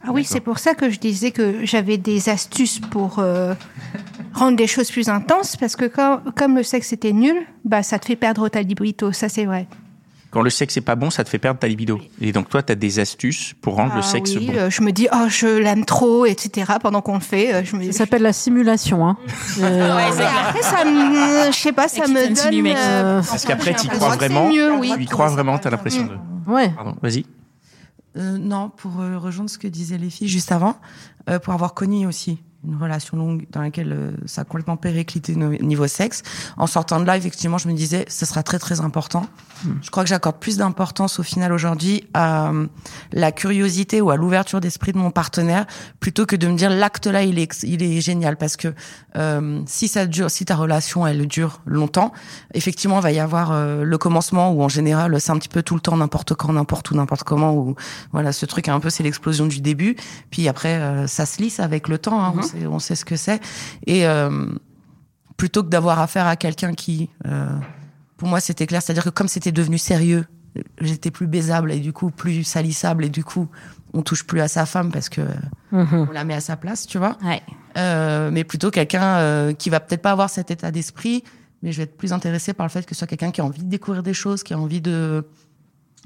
Ah 0.04 0.10
oui, 0.12 0.24
c'est 0.24 0.40
pour 0.40 0.58
ça 0.58 0.74
que 0.74 0.90
je 0.90 0.98
disais 0.98 1.30
que 1.30 1.64
j'avais 1.64 1.96
des 1.98 2.28
astuces 2.28 2.78
pour 2.78 3.18
euh, 3.18 3.54
rendre 4.34 4.56
les 4.58 4.66
choses 4.66 4.90
plus 4.90 5.08
intenses, 5.08 5.56
parce 5.56 5.76
que 5.76 5.84
quand, 5.86 6.20
comme 6.36 6.56
le 6.56 6.62
sexe 6.62 6.92
était 6.92 7.12
nul, 7.12 7.36
bah 7.64 7.82
ça 7.82 7.98
te 7.98 8.06
fait 8.06 8.16
perdre 8.16 8.48
ta 8.48 8.62
libido, 8.62 9.12
ça 9.12 9.28
c'est 9.28 9.44
vrai. 9.44 9.66
quand 10.30 10.40
le 10.42 10.48
sexe 10.50 10.76
est 10.78 10.80
pas 10.80 10.94
bon 10.96 11.10
ça 11.10 11.24
te 11.24 11.28
fait 11.28 11.38
perdre 11.38 11.60
ta 11.60 11.68
libido 11.68 12.00
et 12.18 12.32
donc 12.32 12.48
toi 12.48 12.62
tu 12.62 12.72
as 12.72 12.74
des 12.74 12.98
astuces 13.00 13.54
pour 13.60 13.74
rendre 13.74 13.92
le 13.94 14.00
Ah 14.00 14.02
sexe 14.02 14.34
oui, 14.36 14.46
bon 14.46 14.54
euh, 14.56 14.70
je 14.70 14.80
me 14.82 14.90
dis 14.90 15.06
oh 15.12 15.26
je 15.28 15.46
l'aime 15.58 15.84
trop, 15.84 16.24
etc. 16.24 16.72
Pendant 16.80 17.02
qu'on 17.02 17.14
le 17.14 17.20
fait, 17.20 17.52
euh, 17.54 17.62
je 17.64 17.76
me 17.76 17.84
Ça 17.92 17.98
s'appelle 17.98 18.22
la 18.22 18.32
simulation. 18.32 19.06
Hein. 19.06 19.16
Euh, 19.60 19.98
Et 19.98 20.22
après 20.48 20.62
ça 20.62 20.84
me, 20.86 21.52
je 21.52 21.56
sais 21.58 21.72
pas, 21.72 21.86
ça 21.88 22.06
me 22.08 22.28
donne. 22.34 22.66
Euh, 22.74 23.20
parce 23.28 23.44
qu'après 23.44 23.74
tu 23.74 23.82
j'ai 23.82 23.88
crois 23.88 24.16
vraiment 24.16 24.48
mieux, 24.48 24.72
oui. 24.78 24.92
tu 24.96 25.02
y 25.02 25.06
crois 25.06 25.28
vraiment 25.28 25.58
t'as 25.58 25.68
l'impression 25.70 26.04
de 26.04 26.50
ouais. 26.50 26.70
pardon 26.70 26.96
vas-y 27.02 27.26
Euh, 28.16 28.36
non, 28.36 28.68
pour 28.70 29.00
euh, 29.00 29.18
rejoindre 29.18 29.50
ce 29.50 29.58
que 29.58 29.68
disaient 29.68 29.98
les 29.98 30.10
filles 30.10 30.28
juste 30.28 30.52
avant, 30.52 30.76
euh, 31.30 31.38
pour 31.38 31.54
avoir 31.54 31.74
connu 31.74 32.06
aussi 32.06 32.38
une 32.66 32.76
relation 32.76 33.16
longue 33.16 33.46
dans 33.50 33.60
laquelle 33.60 33.92
euh, 33.92 34.12
ça 34.26 34.42
a 34.42 34.44
complètement 34.44 34.76
périclité 34.76 35.34
niveau 35.34 35.86
sexe. 35.86 36.22
En 36.56 36.66
sortant 36.66 37.00
de 37.00 37.04
là, 37.04 37.16
effectivement, 37.16 37.58
je 37.58 37.68
me 37.68 37.74
disais, 37.74 38.04
ce 38.08 38.26
sera 38.26 38.42
très 38.42 38.58
très 38.58 38.80
important. 38.80 39.26
Je 39.80 39.90
crois 39.90 40.02
que 40.02 40.08
j'accorde 40.08 40.38
plus 40.38 40.56
d'importance 40.56 41.18
au 41.20 41.22
final 41.22 41.52
aujourd'hui 41.52 42.04
à 42.14 42.50
euh, 42.50 42.66
la 43.12 43.32
curiosité 43.32 44.00
ou 44.00 44.10
à 44.10 44.16
l'ouverture 44.16 44.60
d'esprit 44.60 44.92
de 44.92 44.98
mon 44.98 45.10
partenaire 45.10 45.66
plutôt 46.00 46.26
que 46.26 46.36
de 46.36 46.48
me 46.48 46.56
dire 46.56 46.70
l'acte 46.70 47.06
là 47.06 47.22
il 47.22 47.38
est 47.38 47.62
il 47.62 47.82
est 47.82 48.00
génial 48.00 48.36
parce 48.36 48.56
que 48.56 48.74
euh, 49.16 49.60
si 49.66 49.88
ça 49.88 50.06
dure 50.06 50.30
si 50.30 50.44
ta 50.44 50.56
relation 50.56 51.06
elle 51.06 51.26
dure 51.26 51.60
longtemps 51.66 52.12
effectivement 52.54 52.98
il 52.98 53.02
va 53.02 53.12
y 53.12 53.20
avoir 53.20 53.52
euh, 53.52 53.84
le 53.84 53.98
commencement 53.98 54.52
où 54.52 54.62
en 54.62 54.68
général 54.68 55.20
c'est 55.20 55.30
un 55.30 55.38
petit 55.38 55.48
peu 55.48 55.62
tout 55.62 55.74
le 55.74 55.80
temps 55.80 55.96
n'importe 55.96 56.34
quand 56.34 56.52
n'importe 56.52 56.90
où 56.90 56.94
n'importe 56.94 57.22
comment 57.22 57.54
ou 57.54 57.74
voilà 58.12 58.32
ce 58.32 58.46
truc 58.46 58.68
un 58.68 58.80
peu 58.80 58.90
c'est 58.90 59.02
l'explosion 59.02 59.46
du 59.46 59.60
début 59.60 59.96
puis 60.30 60.48
après 60.48 60.80
euh, 60.80 61.06
ça 61.06 61.26
se 61.26 61.40
lisse 61.40 61.60
avec 61.60 61.88
le 61.88 61.98
temps 61.98 62.22
hein, 62.22 62.34
on 62.36 62.51
sait 62.52 62.66
on 62.66 62.78
sait 62.78 62.94
ce 62.94 63.04
que 63.04 63.16
c'est 63.16 63.40
et 63.86 64.06
euh, 64.06 64.46
plutôt 65.36 65.62
que 65.62 65.68
d'avoir 65.68 65.98
affaire 65.98 66.26
à 66.26 66.36
quelqu'un 66.36 66.72
qui 66.74 67.10
euh, 67.26 67.48
pour 68.16 68.28
moi 68.28 68.40
c'était 68.40 68.66
clair 68.66 68.82
c'est 68.82 68.92
à 68.92 68.94
dire 68.94 69.04
que 69.04 69.10
comme 69.10 69.28
c'était 69.28 69.52
devenu 69.52 69.78
sérieux 69.78 70.26
j'étais 70.80 71.10
plus 71.10 71.26
baisable 71.26 71.72
et 71.72 71.80
du 71.80 71.92
coup 71.92 72.10
plus 72.10 72.44
salissable 72.44 73.04
et 73.04 73.08
du 73.08 73.24
coup 73.24 73.48
on 73.94 74.02
touche 74.02 74.24
plus 74.24 74.40
à 74.40 74.48
sa 74.48 74.66
femme 74.66 74.90
parce 74.92 75.08
que 75.08 75.22
Mhm. 75.72 76.06
on 76.10 76.12
la 76.12 76.24
met 76.24 76.34
à 76.34 76.40
sa 76.40 76.56
place 76.56 76.86
tu 76.86 76.98
vois 76.98 77.16
Ouais. 77.24 77.40
euh, 77.78 78.30
mais 78.30 78.44
plutôt 78.44 78.70
quelqu'un 78.70 79.52
qui 79.54 79.70
va 79.70 79.80
peut-être 79.80 80.02
pas 80.02 80.10
avoir 80.12 80.28
cet 80.28 80.50
état 80.50 80.70
d'esprit, 80.70 81.24
mais 81.62 81.72
je 81.72 81.78
vais 81.78 81.84
être 81.84 81.96
plus 81.96 82.12
intéressée 82.12 82.52
par 82.52 82.66
le 82.66 82.70
fait 82.70 82.84
que 82.84 82.94
ce 82.94 82.98
soit 82.98 83.06
quelqu'un 83.06 83.30
qui 83.30 83.40
a 83.40 83.44
envie 83.46 83.62
de 83.62 83.68
découvrir 83.70 84.02
des 84.02 84.12
choses, 84.12 84.42
qui 84.42 84.52
a 84.52 84.58
envie 84.58 84.82
de 84.82 85.24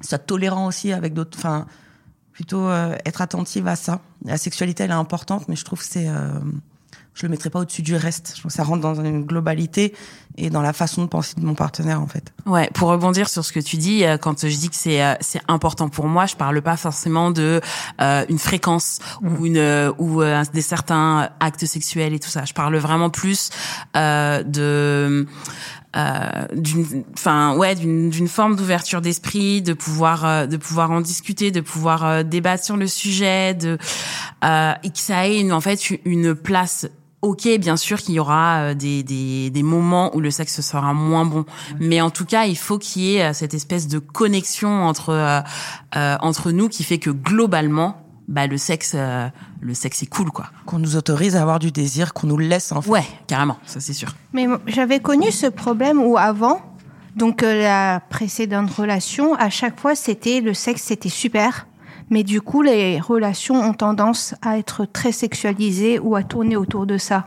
soit 0.02 0.18
tolérant 0.18 0.66
aussi 0.66 0.92
avec 0.92 1.14
d'autres, 1.14 1.36
enfin 1.38 1.66
plutôt 2.36 2.68
euh, 2.68 2.94
être 3.06 3.22
attentive 3.22 3.66
à 3.66 3.76
ça. 3.76 4.02
La 4.26 4.36
sexualité 4.36 4.84
elle 4.84 4.90
est 4.90 4.94
importante, 4.94 5.48
mais 5.48 5.56
je 5.56 5.64
trouve 5.64 5.78
que 5.78 5.86
c'est 5.86 6.06
euh, 6.06 6.38
je 7.14 7.22
le 7.22 7.30
mettrai 7.30 7.48
pas 7.48 7.60
au-dessus 7.60 7.80
du 7.80 7.96
reste. 7.96 8.32
Je 8.34 8.40
trouve 8.40 8.50
que 8.50 8.56
ça 8.56 8.62
rentre 8.62 8.82
dans 8.82 9.02
une 9.02 9.24
globalité 9.24 9.94
et 10.36 10.50
dans 10.50 10.60
la 10.60 10.74
façon 10.74 11.02
de 11.02 11.08
penser 11.08 11.32
de 11.38 11.46
mon 11.46 11.54
partenaire 11.54 12.02
en 12.02 12.06
fait. 12.06 12.34
Ouais, 12.44 12.68
pour 12.74 12.90
rebondir 12.90 13.30
sur 13.30 13.42
ce 13.42 13.52
que 13.52 13.60
tu 13.60 13.78
dis, 13.78 14.04
euh, 14.04 14.18
quand 14.18 14.46
je 14.46 14.54
dis 14.54 14.68
que 14.68 14.76
c'est 14.76 15.02
euh, 15.02 15.14
c'est 15.22 15.40
important 15.48 15.88
pour 15.88 16.08
moi, 16.08 16.26
je 16.26 16.36
parle 16.36 16.60
pas 16.60 16.76
forcément 16.76 17.30
de 17.30 17.62
euh, 18.02 18.26
une 18.28 18.38
fréquence 18.38 18.98
ou 19.22 19.46
une 19.46 19.56
euh, 19.56 19.92
ou 19.96 20.20
euh, 20.20 20.44
des 20.52 20.60
certains 20.60 21.30
actes 21.40 21.64
sexuels 21.64 22.12
et 22.12 22.20
tout 22.20 22.28
ça. 22.28 22.44
Je 22.44 22.52
parle 22.52 22.76
vraiment 22.76 23.08
plus 23.08 23.48
euh, 23.96 24.42
de 24.42 25.26
d'une 26.52 27.04
enfin 27.14 27.56
ouais 27.56 27.74
d'une 27.74 28.10
d'une 28.10 28.28
forme 28.28 28.54
d'ouverture 28.56 29.00
d'esprit 29.00 29.62
de 29.62 29.72
pouvoir 29.72 30.24
euh, 30.24 30.46
de 30.46 30.56
pouvoir 30.56 30.90
en 30.90 31.00
discuter 31.00 31.50
de 31.50 31.60
pouvoir 31.60 32.04
euh, 32.04 32.22
débattre 32.22 32.64
sur 32.64 32.76
le 32.76 32.86
sujet 32.86 33.54
de 33.54 33.78
euh, 34.44 34.72
et 34.82 34.90
que 34.90 34.98
ça 34.98 35.26
ait 35.26 35.40
une, 35.40 35.52
en 35.52 35.60
fait 35.60 35.80
une 36.04 36.34
place 36.34 36.86
Ok, 37.22 37.48
bien 37.58 37.76
sûr 37.76 37.98
qu'il 37.98 38.14
y 38.14 38.20
aura 38.20 38.58
euh, 38.58 38.74
des, 38.74 39.02
des, 39.02 39.50
des 39.50 39.62
moments 39.62 40.14
où 40.14 40.20
le 40.20 40.30
sexe 40.30 40.60
sera 40.60 40.92
moins 40.92 41.24
bon, 41.24 41.44
mais 41.80 42.00
en 42.00 42.10
tout 42.10 42.26
cas, 42.26 42.44
il 42.44 42.56
faut 42.56 42.78
qu'il 42.78 43.02
y 43.02 43.16
ait 43.16 43.24
euh, 43.24 43.32
cette 43.32 43.54
espèce 43.54 43.88
de 43.88 43.98
connexion 43.98 44.84
entre 44.84 45.08
euh, 45.10 45.40
euh, 45.96 46.16
entre 46.20 46.52
nous 46.52 46.68
qui 46.68 46.84
fait 46.84 46.98
que 46.98 47.10
globalement, 47.10 48.05
bah 48.28 48.46
le 48.46 48.56
sexe, 48.56 48.92
euh, 48.94 49.28
le 49.60 49.74
sexe 49.74 50.02
est 50.02 50.06
cool 50.06 50.30
quoi. 50.30 50.46
Qu'on 50.64 50.78
nous 50.78 50.96
autorise 50.96 51.36
à 51.36 51.42
avoir 51.42 51.58
du 51.58 51.70
désir, 51.70 52.12
qu'on 52.12 52.26
nous 52.26 52.38
laisse 52.38 52.72
en 52.72 52.82
fait. 52.82 52.90
Ouais, 52.90 53.04
carrément, 53.26 53.58
ça 53.66 53.80
c'est 53.80 53.92
sûr. 53.92 54.14
Mais 54.32 54.46
j'avais 54.66 55.00
connu 55.00 55.30
ce 55.30 55.46
problème 55.46 56.00
où 56.00 56.16
avant, 56.18 56.60
donc 57.14 57.42
euh, 57.42 57.62
la 57.62 58.00
précédente 58.00 58.70
relation, 58.70 59.34
à 59.34 59.48
chaque 59.48 59.78
fois 59.78 59.94
c'était 59.94 60.40
le 60.40 60.54
sexe 60.54 60.82
c'était 60.82 61.08
super, 61.08 61.66
mais 62.10 62.24
du 62.24 62.40
coup 62.40 62.62
les 62.62 63.00
relations 63.00 63.60
ont 63.60 63.74
tendance 63.74 64.34
à 64.42 64.58
être 64.58 64.84
très 64.84 65.12
sexualisées 65.12 65.98
ou 65.98 66.16
à 66.16 66.22
tourner 66.22 66.56
autour 66.56 66.86
de 66.86 66.98
ça. 66.98 67.26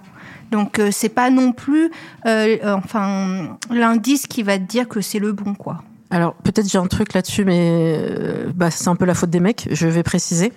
Donc 0.51 0.79
euh, 0.79 0.89
c'est 0.91 1.09
pas 1.09 1.29
non 1.29 1.53
plus, 1.53 1.91
euh, 2.25 2.57
enfin 2.75 3.57
l'indice 3.69 4.27
qui 4.27 4.43
va 4.43 4.57
te 4.57 4.63
dire 4.63 4.87
que 4.87 4.99
c'est 4.99 5.19
le 5.19 5.31
bon 5.31 5.53
quoi. 5.53 5.83
Alors 6.11 6.33
peut-être 6.35 6.67
j'ai 6.67 6.77
un 6.77 6.87
truc 6.87 7.13
là-dessus, 7.13 7.45
mais 7.45 7.97
euh, 7.99 8.51
bah, 8.55 8.71
c'est 8.71 8.87
un 8.87 8.95
peu 8.95 9.05
la 9.05 9.13
faute 9.13 9.29
des 9.29 9.39
mecs. 9.39 9.67
Je 9.71 9.87
vais 9.87 10.03
préciser. 10.03 10.51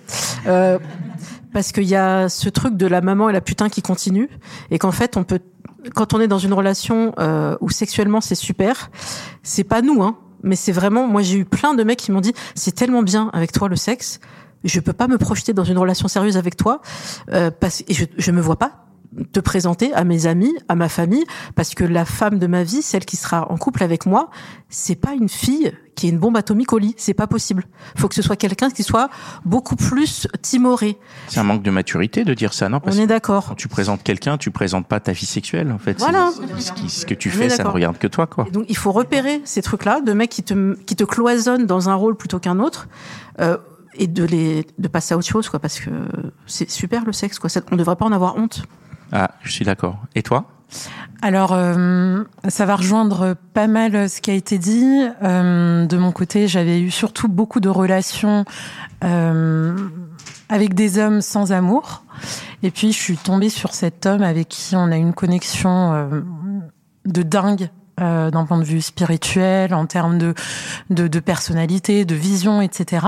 Euh, 0.47 0.79
parce 1.53 1.71
qu'il 1.71 1.83
y 1.83 1.95
a 1.95 2.29
ce 2.29 2.49
truc 2.49 2.75
de 2.75 2.87
la 2.87 3.01
maman 3.01 3.29
et 3.29 3.33
la 3.33 3.41
putain 3.41 3.69
qui 3.69 3.81
continue, 3.81 4.27
et 4.71 4.79
qu'en 4.79 4.91
fait 4.91 5.15
on 5.17 5.23
peut, 5.23 5.39
quand 5.93 6.13
on 6.13 6.19
est 6.19 6.27
dans 6.27 6.39
une 6.39 6.53
relation 6.53 7.13
euh, 7.19 7.55
où 7.61 7.69
sexuellement 7.69 8.21
c'est 8.21 8.35
super, 8.35 8.89
c'est 9.43 9.63
pas 9.63 9.83
nous, 9.83 10.01
hein, 10.01 10.17
mais 10.41 10.55
c'est 10.55 10.71
vraiment. 10.71 11.07
Moi 11.07 11.21
j'ai 11.21 11.37
eu 11.37 11.45
plein 11.45 11.75
de 11.75 11.83
mecs 11.83 11.99
qui 11.99 12.11
m'ont 12.11 12.21
dit 12.21 12.33
c'est 12.55 12.73
tellement 12.73 13.03
bien 13.03 13.29
avec 13.33 13.51
toi 13.51 13.69
le 13.69 13.75
sexe, 13.75 14.19
je 14.63 14.79
peux 14.79 14.93
pas 14.93 15.07
me 15.07 15.17
projeter 15.17 15.53
dans 15.53 15.63
une 15.63 15.77
relation 15.77 16.07
sérieuse 16.07 16.37
avec 16.37 16.57
toi 16.57 16.81
euh, 17.31 17.51
parce 17.51 17.83
et 17.87 17.93
je, 17.93 18.05
je 18.17 18.31
me 18.31 18.41
vois 18.41 18.57
pas 18.57 18.82
te 19.31 19.39
présenter 19.39 19.93
à 19.93 20.03
mes 20.03 20.25
amis, 20.27 20.53
à 20.69 20.75
ma 20.75 20.89
famille, 20.89 21.23
parce 21.55 21.75
que 21.75 21.83
la 21.83 22.05
femme 22.05 22.39
de 22.39 22.47
ma 22.47 22.63
vie, 22.63 22.81
celle 22.81 23.05
qui 23.05 23.17
sera 23.17 23.51
en 23.51 23.57
couple 23.57 23.83
avec 23.83 24.05
moi, 24.05 24.29
c'est 24.69 24.95
pas 24.95 25.13
une 25.13 25.29
fille 25.29 25.71
qui 25.95 26.07
est 26.07 26.09
une 26.09 26.17
bombe 26.17 26.35
atomique 26.37 26.73
au 26.73 26.79
lit, 26.79 26.95
c'est 26.97 27.13
pas 27.13 27.27
possible. 27.27 27.65
Faut 27.95 28.07
que 28.07 28.15
ce 28.15 28.23
soit 28.23 28.35
quelqu'un 28.35 28.71
qui 28.71 28.81
soit 28.81 29.09
beaucoup 29.45 29.75
plus 29.75 30.27
timoré. 30.41 30.97
C'est 31.27 31.39
un 31.39 31.43
manque 31.43 31.61
de 31.61 31.69
maturité 31.69 32.23
de 32.23 32.33
dire 32.33 32.53
ça, 32.53 32.67
non? 32.69 32.79
Parce 32.79 32.97
On 32.97 32.99
est 32.99 33.05
d'accord. 33.07 33.45
Quand 33.49 33.55
tu 33.55 33.67
présentes 33.67 34.01
quelqu'un, 34.01 34.37
tu 34.39 34.49
présentes 34.49 34.87
pas 34.87 34.99
ta 34.99 35.11
vie 35.11 35.27
sexuelle, 35.27 35.71
en 35.71 35.77
fait. 35.77 35.99
Voilà. 35.99 36.31
Ce, 36.57 36.71
qui- 36.71 36.89
ce 36.89 37.05
que 37.05 37.13
tu 37.13 37.29
fais, 37.29 37.49
ça 37.49 37.63
ne 37.63 37.67
regarde 37.69 37.97
que 37.99 38.07
toi, 38.07 38.25
quoi. 38.25 38.45
Et 38.47 38.51
Donc 38.51 38.65
il 38.69 38.77
faut 38.77 38.91
repérer 38.91 39.41
ces 39.45 39.61
trucs-là, 39.61 40.01
de 40.01 40.13
mecs 40.13 40.31
qui 40.31 40.41
te 40.43 40.73
qui 40.85 40.95
te 40.95 41.03
cloisonnent 41.03 41.65
dans 41.67 41.89
un 41.89 41.95
rôle 41.95 42.15
plutôt 42.17 42.39
qu'un 42.39 42.59
autre, 42.59 42.87
euh, 43.39 43.57
et 43.95 44.07
de 44.07 44.23
les 44.23 44.65
de 44.79 44.87
passer 44.87 45.13
à 45.13 45.17
autre 45.17 45.27
chose, 45.27 45.47
quoi, 45.49 45.59
parce 45.59 45.79
que 45.79 45.91
c'est 46.47 46.69
super 46.71 47.05
le 47.05 47.13
sexe, 47.13 47.37
quoi. 47.37 47.49
Ça- 47.51 47.61
On 47.71 47.75
devrait 47.75 47.95
pas 47.95 48.05
en 48.05 48.11
avoir 48.11 48.35
honte. 48.37 48.63
Ah, 49.13 49.29
je 49.43 49.51
suis 49.51 49.63
d'accord. 49.63 49.97
Et 50.15 50.23
toi? 50.23 50.45
Alors, 51.21 51.53
euh, 51.53 52.23
ça 52.47 52.65
va 52.65 52.75
rejoindre 52.75 53.35
pas 53.53 53.67
mal 53.67 54.09
ce 54.09 54.19
qui 54.21 54.31
a 54.31 54.33
été 54.33 54.57
dit. 54.57 55.05
Euh, 55.23 55.85
de 55.85 55.97
mon 55.97 56.11
côté, 56.11 56.47
j'avais 56.47 56.81
eu 56.81 56.89
surtout 56.89 57.27
beaucoup 57.27 57.59
de 57.59 57.69
relations 57.69 58.43
euh, 59.03 59.77
avec 60.49 60.73
des 60.73 60.97
hommes 60.97 61.21
sans 61.21 61.51
amour. 61.51 62.03
Et 62.63 62.71
puis, 62.71 62.91
je 62.91 62.97
suis 62.97 63.17
tombée 63.17 63.49
sur 63.49 63.75
cet 63.75 64.07
homme 64.07 64.23
avec 64.23 64.49
qui 64.49 64.75
on 64.75 64.91
a 64.91 64.97
une 64.97 65.13
connexion 65.13 65.93
euh, 65.93 66.21
de 67.05 67.21
dingue. 67.21 67.69
euh, 68.01 68.31
d'un 68.31 68.45
point 68.45 68.57
de 68.57 68.63
vue 68.63 68.81
spirituel, 68.81 69.73
en 69.73 69.85
termes 69.85 70.17
de, 70.17 70.33
de 70.89 71.19
personnalité, 71.19 72.05
de 72.05 72.15
vision, 72.15 72.59
etc. 72.59 73.07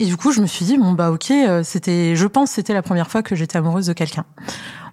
Et 0.00 0.06
du 0.06 0.16
coup, 0.16 0.32
je 0.32 0.40
me 0.40 0.46
suis 0.46 0.64
dit 0.64 0.78
bon 0.78 0.92
bah 0.92 1.10
ok, 1.10 1.30
euh, 1.30 1.62
c'était, 1.62 2.16
je 2.16 2.26
pense, 2.26 2.50
c'était 2.50 2.72
la 2.72 2.80
première 2.80 3.10
fois 3.10 3.22
que 3.22 3.36
j'étais 3.36 3.58
amoureuse 3.58 3.86
de 3.86 3.92
quelqu'un. 3.92 4.24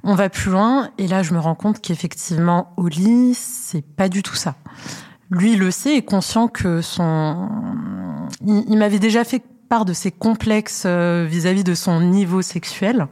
On 0.04 0.16
va 0.16 0.30
plus 0.30 0.52
loin, 0.52 0.90
et 0.98 1.08
là, 1.08 1.24
je 1.24 1.34
me 1.34 1.40
rends 1.40 1.56
compte 1.56 1.82
qu'effectivement, 1.82 2.74
au 2.76 2.90
lit, 2.90 3.34
c'est 3.34 3.82
pas 3.82 4.10
du 4.10 4.22
tout 4.22 4.36
ça. 4.36 4.56
Lui 5.32 5.54
il 5.54 5.60
le 5.60 5.72
sait, 5.72 5.96
est 5.96 6.02
conscient 6.02 6.50
que 6.50 6.82
son, 6.82 7.50
il, 8.46 8.66
il 8.68 8.78
m'avait 8.78 9.00
déjà 9.00 9.24
fait 9.24 9.42
part 9.70 9.86
de 9.86 9.94
ses 9.94 10.12
complexes 10.12 10.84
euh, 10.86 11.26
vis-à-vis 11.28 11.64
de 11.64 11.74
son 11.74 12.02
niveau 12.02 12.42
sexuel. 12.42 13.08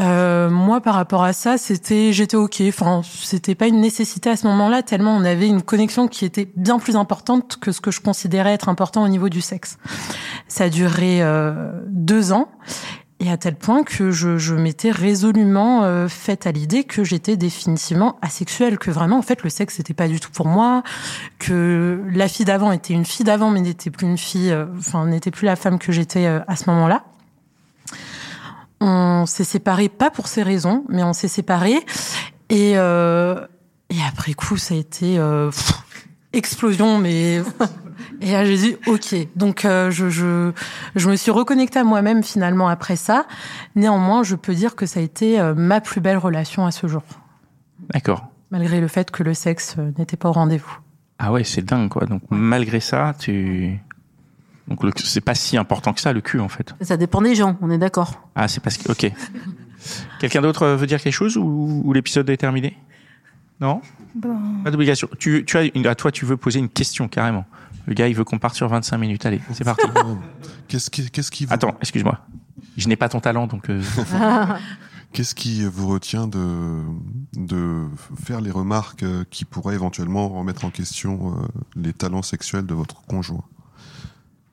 Euh, 0.00 0.48
moi, 0.50 0.80
par 0.80 0.94
rapport 0.94 1.22
à 1.22 1.32
ça, 1.32 1.58
c'était, 1.58 2.12
j'étais 2.12 2.36
ok. 2.36 2.62
Enfin, 2.68 3.02
c'était 3.04 3.54
pas 3.54 3.66
une 3.66 3.80
nécessité 3.80 4.30
à 4.30 4.36
ce 4.36 4.46
moment-là, 4.46 4.82
tellement 4.82 5.14
on 5.14 5.24
avait 5.24 5.48
une 5.48 5.62
connexion 5.62 6.08
qui 6.08 6.24
était 6.24 6.50
bien 6.56 6.78
plus 6.78 6.96
importante 6.96 7.58
que 7.60 7.70
ce 7.70 7.80
que 7.80 7.90
je 7.90 8.00
considérais 8.00 8.54
être 8.54 8.68
important 8.68 9.04
au 9.04 9.08
niveau 9.08 9.28
du 9.28 9.40
sexe. 9.40 9.78
Ça 10.48 10.64
a 10.64 10.68
duré 10.70 11.22
euh, 11.22 11.72
deux 11.88 12.32
ans. 12.32 12.48
Et 13.22 13.30
à 13.30 13.36
tel 13.36 13.54
point 13.54 13.84
que 13.84 14.10
je, 14.10 14.38
je 14.38 14.54
m'étais 14.54 14.90
résolument 14.90 15.84
euh, 15.84 16.08
faite 16.08 16.46
à 16.46 16.52
l'idée 16.52 16.84
que 16.84 17.04
j'étais 17.04 17.36
définitivement 17.36 18.16
asexuelle, 18.22 18.78
que 18.78 18.90
vraiment 18.90 19.18
en 19.18 19.22
fait 19.22 19.42
le 19.42 19.50
sexe 19.50 19.74
c'était 19.76 19.92
pas 19.92 20.08
du 20.08 20.20
tout 20.20 20.30
pour 20.30 20.46
moi, 20.46 20.82
que 21.38 22.02
la 22.14 22.28
fille 22.28 22.46
d'avant 22.46 22.72
était 22.72 22.94
une 22.94 23.04
fille 23.04 23.26
d'avant 23.26 23.50
mais 23.50 23.60
n'était 23.60 23.90
plus 23.90 24.06
une 24.06 24.16
fille, 24.16 24.50
euh, 24.50 24.64
enfin 24.78 25.06
n'était 25.06 25.30
plus 25.30 25.44
la 25.44 25.56
femme 25.56 25.78
que 25.78 25.92
j'étais 25.92 26.24
euh, 26.24 26.40
à 26.48 26.56
ce 26.56 26.70
moment-là. 26.70 27.04
On 28.80 29.26
s'est 29.26 29.44
séparés 29.44 29.88
pas 29.88 30.10
pour 30.10 30.26
ces 30.26 30.42
raisons, 30.42 30.84
mais 30.88 31.02
on 31.02 31.12
s'est 31.12 31.28
séparés. 31.28 31.78
Et 32.48 32.72
euh, 32.76 33.46
et 33.90 33.96
après 34.08 34.34
coup 34.34 34.56
ça 34.56 34.74
a 34.74 34.76
été 34.76 35.18
euh, 35.18 35.50
pff, 35.50 35.72
explosion 36.32 36.98
mais 36.98 37.42
et 38.20 38.32
là 38.32 38.44
j'ai 38.44 38.56
dit 38.56 38.76
ok. 38.86 39.14
Donc 39.36 39.64
euh, 39.64 39.90
je, 39.90 40.08
je 40.08 40.52
je 40.96 41.10
me 41.10 41.16
suis 41.16 41.30
reconnectée 41.30 41.78
à 41.78 41.84
moi-même 41.84 42.22
finalement 42.22 42.68
après 42.68 42.96
ça. 42.96 43.26
Néanmoins 43.76 44.22
je 44.22 44.34
peux 44.36 44.54
dire 44.54 44.74
que 44.76 44.86
ça 44.86 45.00
a 45.00 45.02
été 45.02 45.38
euh, 45.38 45.54
ma 45.54 45.80
plus 45.80 46.00
belle 46.00 46.18
relation 46.18 46.66
à 46.66 46.70
ce 46.70 46.86
jour. 46.86 47.02
D'accord. 47.92 48.26
malgré 48.50 48.80
le 48.80 48.88
fait 48.88 49.10
que 49.10 49.22
le 49.22 49.34
sexe 49.34 49.76
euh, 49.78 49.90
n'était 49.98 50.16
pas 50.16 50.28
au 50.28 50.32
rendez-vous. 50.32 50.78
Ah 51.18 51.32
ouais, 51.32 51.44
c'est 51.44 51.62
dingue, 51.62 51.88
quoi. 51.90 52.06
Donc, 52.06 52.22
malgré 52.30 52.80
ça, 52.80 53.14
tu... 53.18 53.78
Donc, 54.70 54.82
le- 54.84 54.92
c'est 54.96 55.20
pas 55.20 55.34
si 55.34 55.56
important 55.56 55.92
que 55.92 56.00
ça, 56.00 56.12
le 56.12 56.20
cul, 56.20 56.40
en 56.40 56.48
fait. 56.48 56.74
Ça 56.80 56.96
dépend 56.96 57.20
des 57.20 57.34
gens, 57.34 57.58
on 57.60 57.70
est 57.70 57.78
d'accord. 57.78 58.26
Ah, 58.34 58.48
c'est 58.48 58.60
parce 58.60 58.78
que... 58.78 58.90
Ok. 58.90 59.12
Quelqu'un 60.20 60.42
d'autre 60.42 60.62
euh, 60.62 60.76
veut 60.76 60.86
dire 60.86 61.00
quelque 61.00 61.12
chose 61.12 61.36
ou, 61.36 61.82
ou 61.84 61.92
l'épisode 61.92 62.28
est 62.30 62.36
terminé? 62.36 62.76
Non? 63.60 63.80
Bon. 64.14 64.36
Pas 64.64 64.70
d'obligation. 64.70 65.08
Tu, 65.18 65.44
tu 65.46 65.56
as 65.56 65.64
une, 65.74 65.86
à 65.86 65.94
toi, 65.94 66.12
tu 66.12 66.24
veux 66.24 66.36
poser 66.36 66.58
une 66.60 66.68
question, 66.68 67.08
carrément. 67.08 67.44
Le 67.86 67.94
gars, 67.94 68.06
il 68.08 68.14
veut 68.14 68.24
qu'on 68.24 68.38
parte 68.38 68.54
sur 68.54 68.68
25 68.68 68.98
minutes. 68.98 69.26
Allez, 69.26 69.40
c'est 69.52 69.64
parti. 69.64 69.86
Qu'est-ce 70.68 70.90
qui, 70.90 71.10
qu'est-ce 71.10 71.30
qui 71.30 71.46
vous, 71.46 71.52
Attends, 71.52 71.74
excuse-moi. 71.80 72.20
Je 72.76 72.86
n'ai 72.88 72.96
pas 72.96 73.08
ton 73.08 73.20
talent, 73.20 73.46
donc... 73.48 73.68
euh, 73.70 73.82
qu'est-ce 75.12 75.34
qui 75.34 75.64
vous 75.64 75.88
retient 75.88 76.28
de, 76.28 76.82
de 77.34 77.86
faire 78.24 78.40
les 78.40 78.50
remarques 78.52 79.02
euh, 79.02 79.24
qui 79.30 79.44
pourraient 79.44 79.74
éventuellement 79.74 80.28
remettre 80.28 80.64
en 80.64 80.70
question 80.70 81.32
euh, 81.32 81.46
les 81.74 81.92
talents 81.92 82.22
sexuels 82.22 82.66
de 82.66 82.74
votre 82.74 83.02
conjoint? 83.02 83.42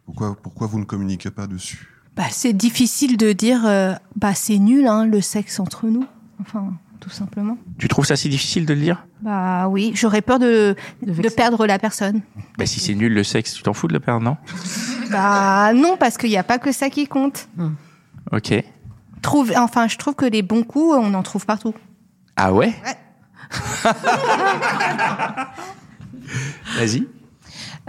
Pourquoi, 0.07 0.35
pourquoi 0.41 0.65
vous 0.67 0.79
ne 0.79 0.85
communiquez 0.85 1.29
pas 1.29 1.45
dessus? 1.45 1.87
Bah, 2.15 2.23
c'est 2.31 2.53
difficile 2.53 3.17
de 3.17 3.31
dire 3.33 3.61
euh, 3.67 3.93
bah 4.15 4.33
c'est 4.33 4.57
nul 4.57 4.87
hein, 4.87 5.05
le 5.05 5.21
sexe 5.21 5.59
entre 5.59 5.85
nous. 5.85 6.05
Enfin, 6.41 6.73
tout 6.99 7.11
simplement. 7.11 7.57
Tu 7.77 7.87
trouves 7.87 8.05
ça 8.05 8.15
si 8.15 8.27
difficile 8.29 8.65
de 8.65 8.73
le 8.73 8.79
dire? 8.81 9.05
Bah 9.21 9.67
oui, 9.67 9.91
j'aurais 9.93 10.23
peur 10.23 10.39
de, 10.39 10.75
De 11.03 11.29
perdre 11.29 11.67
la 11.67 11.77
personne. 11.77 12.21
bah, 12.57 12.65
Si 12.65 12.79
c'est 12.79 12.95
nul 12.95 13.13
le 13.13 13.23
sexe, 13.23 13.53
tu 13.53 13.61
t'en 13.61 13.73
fous 13.73 13.87
de 13.87 13.93
le 13.93 13.99
perdre, 13.99 14.23
non? 14.23 14.37
Bah 15.11 15.71
non, 15.73 15.97
parce 15.97 16.17
qu'il 16.17 16.29
n'y 16.31 16.37
a 16.37 16.43
pas 16.43 16.57
que 16.57 16.71
ça 16.71 16.89
qui 16.89 17.05
compte. 17.07 17.47
Ok. 18.31 18.53
Trouve, 19.21 19.53
enfin, 19.55 19.87
je 19.87 19.97
trouve 19.97 20.15
que 20.15 20.25
les 20.25 20.41
bons 20.41 20.63
coups, 20.63 20.95
on 20.97 21.13
en 21.13 21.21
trouve 21.23 21.45
partout. 21.45 21.73
Ah 22.35 22.51
ouais 22.53 22.73
Vas-y. 26.77 27.07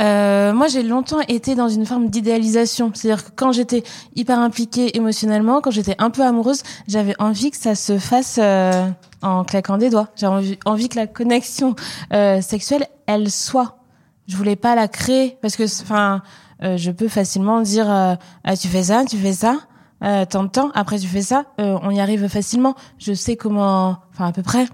Euh, 0.01 0.53
moi, 0.53 0.69
j'ai 0.69 0.83
longtemps 0.83 1.21
été 1.29 1.55
dans 1.55 1.69
une 1.69 1.87
forme 1.87 2.09
d'idéalisation. 2.09 2.91
C'est-à-dire 2.95 3.25
que 3.25 3.31
quand 3.35 3.53
j'étais 3.53 3.83
hyper 4.15 4.39
impliquée 4.39 4.97
émotionnellement, 4.97 5.61
quand 5.61 5.71
j'étais 5.71 5.97
un 5.99 6.11
peu 6.11 6.23
amoureuse, 6.23 6.63
j'avais 6.87 7.15
envie 7.19 7.51
que 7.51 7.57
ça 7.57 7.75
se 7.75 7.99
fasse 7.99 8.39
euh, 8.41 8.89
en 9.23 9.45
claquant 9.45 9.79
des 9.79 9.91
doigts. 9.91 10.09
J'avais 10.17 10.35
envie, 10.35 10.59
envie 10.65 10.89
que 10.89 10.97
la 10.97 11.07
connexion 11.07 11.75
euh, 12.13 12.41
sexuelle, 12.41 12.87
elle 13.07 13.31
soit. 13.31 13.79
Je 14.27 14.37
voulais 14.37 14.57
pas 14.57 14.75
la 14.75 14.89
créer 14.89 15.39
parce 15.41 15.57
que, 15.57 15.65
enfin, 15.83 16.23
euh, 16.63 16.77
je 16.77 16.91
peux 16.91 17.09
facilement 17.09 17.61
dire, 17.61 17.91
euh, 17.91 18.15
Ah, 18.45 18.57
tu 18.57 18.69
fais 18.69 18.85
ça, 18.85 19.05
tu 19.09 19.17
fais 19.17 19.33
ça, 19.33 19.59
euh, 20.05 20.25
temps, 20.25 20.71
après 20.75 20.99
tu 20.99 21.09
fais 21.09 21.23
ça, 21.23 21.45
on 21.59 21.91
y 21.91 22.01
arrive 22.01 22.29
facilement. 22.29 22.75
Je 22.99 23.15
sais 23.15 23.37
comment, 23.37 23.99
enfin 24.13 24.27
à 24.27 24.33
peu 24.33 24.43
près. 24.43 24.67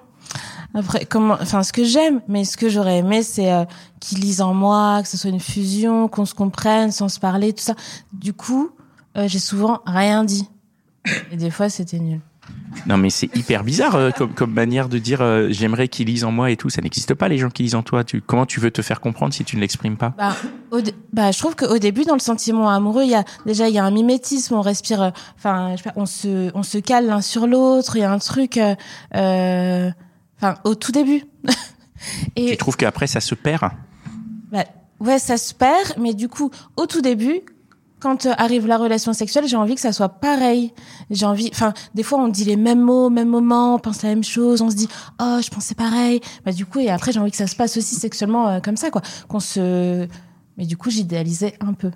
Après, 0.74 1.04
comment, 1.04 1.36
enfin, 1.40 1.62
ce 1.62 1.72
que 1.72 1.84
j'aime, 1.84 2.20
mais 2.26 2.44
ce 2.44 2.56
que 2.56 2.68
j'aurais 2.68 2.98
aimé, 2.98 3.22
c'est 3.22 3.52
euh, 3.52 3.64
qu'ils 4.00 4.18
lisent 4.18 4.40
en 4.40 4.54
moi, 4.54 5.00
que 5.02 5.08
ce 5.08 5.16
soit 5.16 5.30
une 5.30 5.40
fusion, 5.40 6.08
qu'on 6.08 6.26
se 6.26 6.34
comprenne 6.34 6.90
sans 6.90 7.08
se 7.08 7.20
parler, 7.20 7.52
tout 7.52 7.62
ça. 7.62 7.74
Du 8.12 8.32
coup, 8.32 8.70
euh, 9.16 9.28
j'ai 9.28 9.38
souvent 9.38 9.80
rien 9.86 10.24
dit. 10.24 10.48
Et 11.30 11.36
des 11.36 11.50
fois, 11.50 11.68
c'était 11.68 11.98
nul. 11.98 12.20
Non, 12.86 12.98
mais 12.98 13.08
c'est 13.08 13.34
hyper 13.36 13.64
bizarre 13.64 13.94
euh, 13.94 14.10
comme, 14.10 14.34
comme 14.34 14.52
manière 14.52 14.88
de 14.88 14.98
dire 14.98 15.22
euh, 15.22 15.48
j'aimerais 15.50 15.88
qu'ils 15.88 16.06
lisent 16.06 16.24
en 16.24 16.32
moi 16.32 16.50
et 16.50 16.56
tout. 16.56 16.68
Ça 16.68 16.82
n'existe 16.82 17.14
pas, 17.14 17.28
les 17.28 17.38
gens 17.38 17.48
qui 17.48 17.62
lisent 17.62 17.74
en 17.74 17.82
toi. 17.82 18.04
Tu, 18.04 18.20
comment 18.20 18.46
tu 18.46 18.60
veux 18.60 18.70
te 18.70 18.82
faire 18.82 19.00
comprendre 19.00 19.32
si 19.32 19.44
tu 19.44 19.56
ne 19.56 19.60
l'exprimes 19.60 19.96
pas? 19.96 20.12
Bah, 20.18 20.36
au 20.70 20.80
bah, 21.12 21.30
je 21.30 21.38
trouve 21.38 21.56
qu'au 21.56 21.78
début, 21.78 22.04
dans 22.04 22.14
le 22.14 22.20
sentiment 22.20 22.68
amoureux, 22.68 23.04
il 23.04 23.10
y 23.10 23.14
a 23.14 23.24
déjà 23.46 23.68
il 23.68 23.74
y 23.74 23.78
a 23.78 23.84
un 23.84 23.90
mimétisme. 23.90 24.54
On 24.54 24.60
respire, 24.60 25.00
euh, 25.00 25.10
enfin, 25.38 25.76
on 25.96 26.04
se, 26.04 26.50
on 26.54 26.62
se 26.62 26.78
cale 26.78 27.06
l'un 27.06 27.20
sur 27.20 27.46
l'autre. 27.46 27.96
Il 27.96 28.00
y 28.00 28.04
a 28.04 28.12
un 28.12 28.18
truc, 28.18 28.58
euh, 28.58 28.74
euh, 29.14 29.90
enfin, 30.38 30.54
au 30.64 30.74
tout 30.74 30.92
début. 30.92 31.24
Tu 32.36 32.56
trouves 32.56 32.76
qu'après, 32.76 33.06
ça 33.06 33.20
se 33.20 33.34
perd? 33.34 33.70
Bah, 34.52 34.64
ouais, 35.00 35.18
ça 35.18 35.36
se 35.36 35.54
perd, 35.54 35.94
mais 35.98 36.14
du 36.14 36.28
coup, 36.28 36.50
au 36.76 36.86
tout 36.86 37.00
début, 37.00 37.40
quand 38.00 38.26
euh, 38.26 38.34
arrive 38.36 38.66
la 38.66 38.76
relation 38.76 39.12
sexuelle, 39.14 39.46
j'ai 39.48 39.56
envie 39.56 39.74
que 39.74 39.80
ça 39.80 39.92
soit 39.92 40.10
pareil. 40.10 40.72
J'ai 41.10 41.24
envie, 41.24 41.48
enfin, 41.52 41.72
des 41.94 42.02
fois, 42.02 42.18
on 42.18 42.28
dit 42.28 42.44
les 42.44 42.56
mêmes 42.56 42.80
mots, 42.80 43.06
au 43.06 43.10
même 43.10 43.28
moment, 43.28 43.76
on 43.76 43.78
pense 43.78 44.02
la 44.02 44.10
même 44.10 44.24
chose, 44.24 44.60
on 44.60 44.70
se 44.70 44.76
dit, 44.76 44.88
oh, 45.20 45.38
je 45.42 45.48
pensais 45.48 45.74
pareil. 45.74 46.20
Bah, 46.44 46.52
du 46.52 46.66
coup, 46.66 46.80
et 46.80 46.90
après, 46.90 47.12
j'ai 47.12 47.20
envie 47.20 47.30
que 47.30 47.36
ça 47.36 47.46
se 47.46 47.56
passe 47.56 47.76
aussi 47.78 47.94
sexuellement 47.94 48.48
euh, 48.48 48.60
comme 48.60 48.76
ça, 48.76 48.90
quoi. 48.90 49.00
Qu'on 49.28 49.40
se, 49.40 50.06
mais 50.58 50.66
du 50.66 50.76
coup, 50.76 50.90
j'idéalisais 50.90 51.54
un 51.60 51.72
peu. 51.72 51.90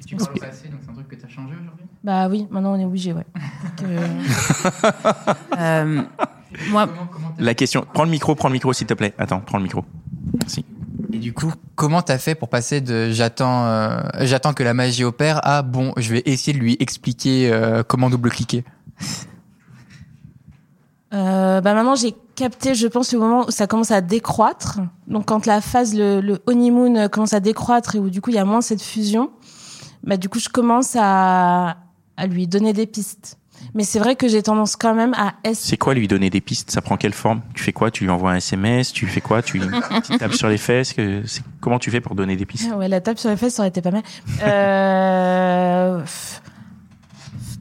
Et 0.00 0.04
tu 0.04 0.16
parles 0.16 0.30
au 0.36 0.38
passé, 0.38 0.68
donc 0.68 0.80
c'est 0.84 0.90
un 0.90 0.94
truc 0.94 1.08
que 1.08 1.16
tu 1.16 1.24
as 1.24 1.28
changé 1.28 1.54
aujourd'hui? 1.60 1.86
Bah 2.04 2.28
oui, 2.28 2.46
maintenant 2.50 2.74
on 2.74 2.78
est 2.78 2.84
obligé, 2.84 3.12
ouais. 3.14 3.24
Donc, 3.78 3.88
euh, 3.88 4.06
Euh, 5.58 6.02
moi, 6.70 6.86
Comment- 6.86 7.06
comment 7.12 7.28
t'as- 7.36 7.42
La 7.44 7.54
question. 7.54 7.86
Prends 7.92 8.04
le 8.04 8.10
micro, 8.10 8.34
prends 8.34 8.48
le 8.48 8.54
micro, 8.54 8.72
s'il 8.72 8.86
te 8.86 8.94
plaît. 8.94 9.14
Attends, 9.18 9.40
prends 9.40 9.58
le 9.58 9.64
micro. 9.64 9.84
Merci. 10.40 10.64
Et 11.12 11.18
du 11.18 11.32
coup, 11.32 11.52
comment 11.76 12.02
t'as 12.02 12.18
fait 12.18 12.34
pour 12.34 12.48
passer 12.48 12.80
de 12.80 13.10
j'attends 13.12 13.66
euh, 13.66 14.00
j'attends 14.20 14.52
que 14.52 14.62
la 14.64 14.74
magie 14.74 15.04
opère 15.04 15.40
à 15.46 15.62
bon, 15.62 15.92
je 15.96 16.10
vais 16.12 16.22
essayer 16.26 16.52
de 16.52 16.58
lui 16.58 16.76
expliquer 16.80 17.52
euh, 17.52 17.82
comment 17.86 18.10
double-cliquer? 18.10 18.64
Euh, 21.12 21.60
bah 21.60 21.74
maintenant 21.74 21.94
j'ai 21.94 22.14
capté, 22.34 22.74
je 22.74 22.88
pense, 22.88 23.12
le 23.12 23.20
moment 23.20 23.46
où 23.46 23.50
ça 23.52 23.68
commence 23.68 23.92
à 23.92 24.00
décroître. 24.00 24.80
Donc 25.06 25.26
quand 25.26 25.46
la 25.46 25.60
phase, 25.60 25.94
le, 25.94 26.20
le 26.20 26.40
honeymoon 26.46 26.96
euh, 26.96 27.08
commence 27.08 27.32
à 27.32 27.40
décroître 27.40 27.94
et 27.94 27.98
où 28.00 28.10
du 28.10 28.20
coup 28.20 28.30
il 28.30 28.36
y 28.36 28.38
a 28.40 28.44
moins 28.44 28.60
cette 28.60 28.82
fusion, 28.82 29.30
bah 30.02 30.16
du 30.16 30.28
coup 30.28 30.40
je 30.40 30.48
commence 30.48 30.96
à, 30.98 31.76
à 32.16 32.26
lui 32.26 32.48
donner 32.48 32.72
des 32.72 32.86
pistes. 32.86 33.38
Mais 33.74 33.82
c'est 33.84 33.98
vrai 33.98 34.14
que 34.14 34.28
j'ai 34.28 34.42
tendance 34.42 34.76
quand 34.76 34.94
même 34.94 35.14
à 35.14 35.34
es- 35.42 35.54
C'est 35.54 35.76
quoi 35.76 35.94
lui 35.94 36.06
donner 36.06 36.30
des 36.30 36.40
pistes? 36.40 36.70
Ça 36.70 36.80
prend 36.80 36.96
quelle 36.96 37.12
forme? 37.12 37.40
Tu 37.54 37.62
fais 37.64 37.72
quoi? 37.72 37.90
Tu 37.90 38.04
lui 38.04 38.10
envoies 38.10 38.30
un 38.30 38.36
SMS 38.36 38.92
Tu 38.92 39.06
fais 39.06 39.20
quoi? 39.20 39.42
Tu 39.42 39.60
tu 39.60 40.18
tapes 40.18 40.32
sur 40.34 40.48
les 40.48 40.58
fesses? 40.58 40.92
Que, 40.92 41.22
Comment 41.60 41.78
tu 41.80 41.90
fais 41.90 42.00
pour 42.00 42.14
donner 42.14 42.36
des 42.36 42.46
pistes? 42.46 42.70
Ouais, 42.74 42.86
la 42.88 43.00
tape 43.00 43.18
sur 43.18 43.30
les 43.30 43.36
fesses, 43.36 43.54
ça 43.54 43.62
aurait 43.62 43.68
été 43.70 43.82
pas 43.82 43.90
mal. 43.90 44.02
Euh... 44.42 46.04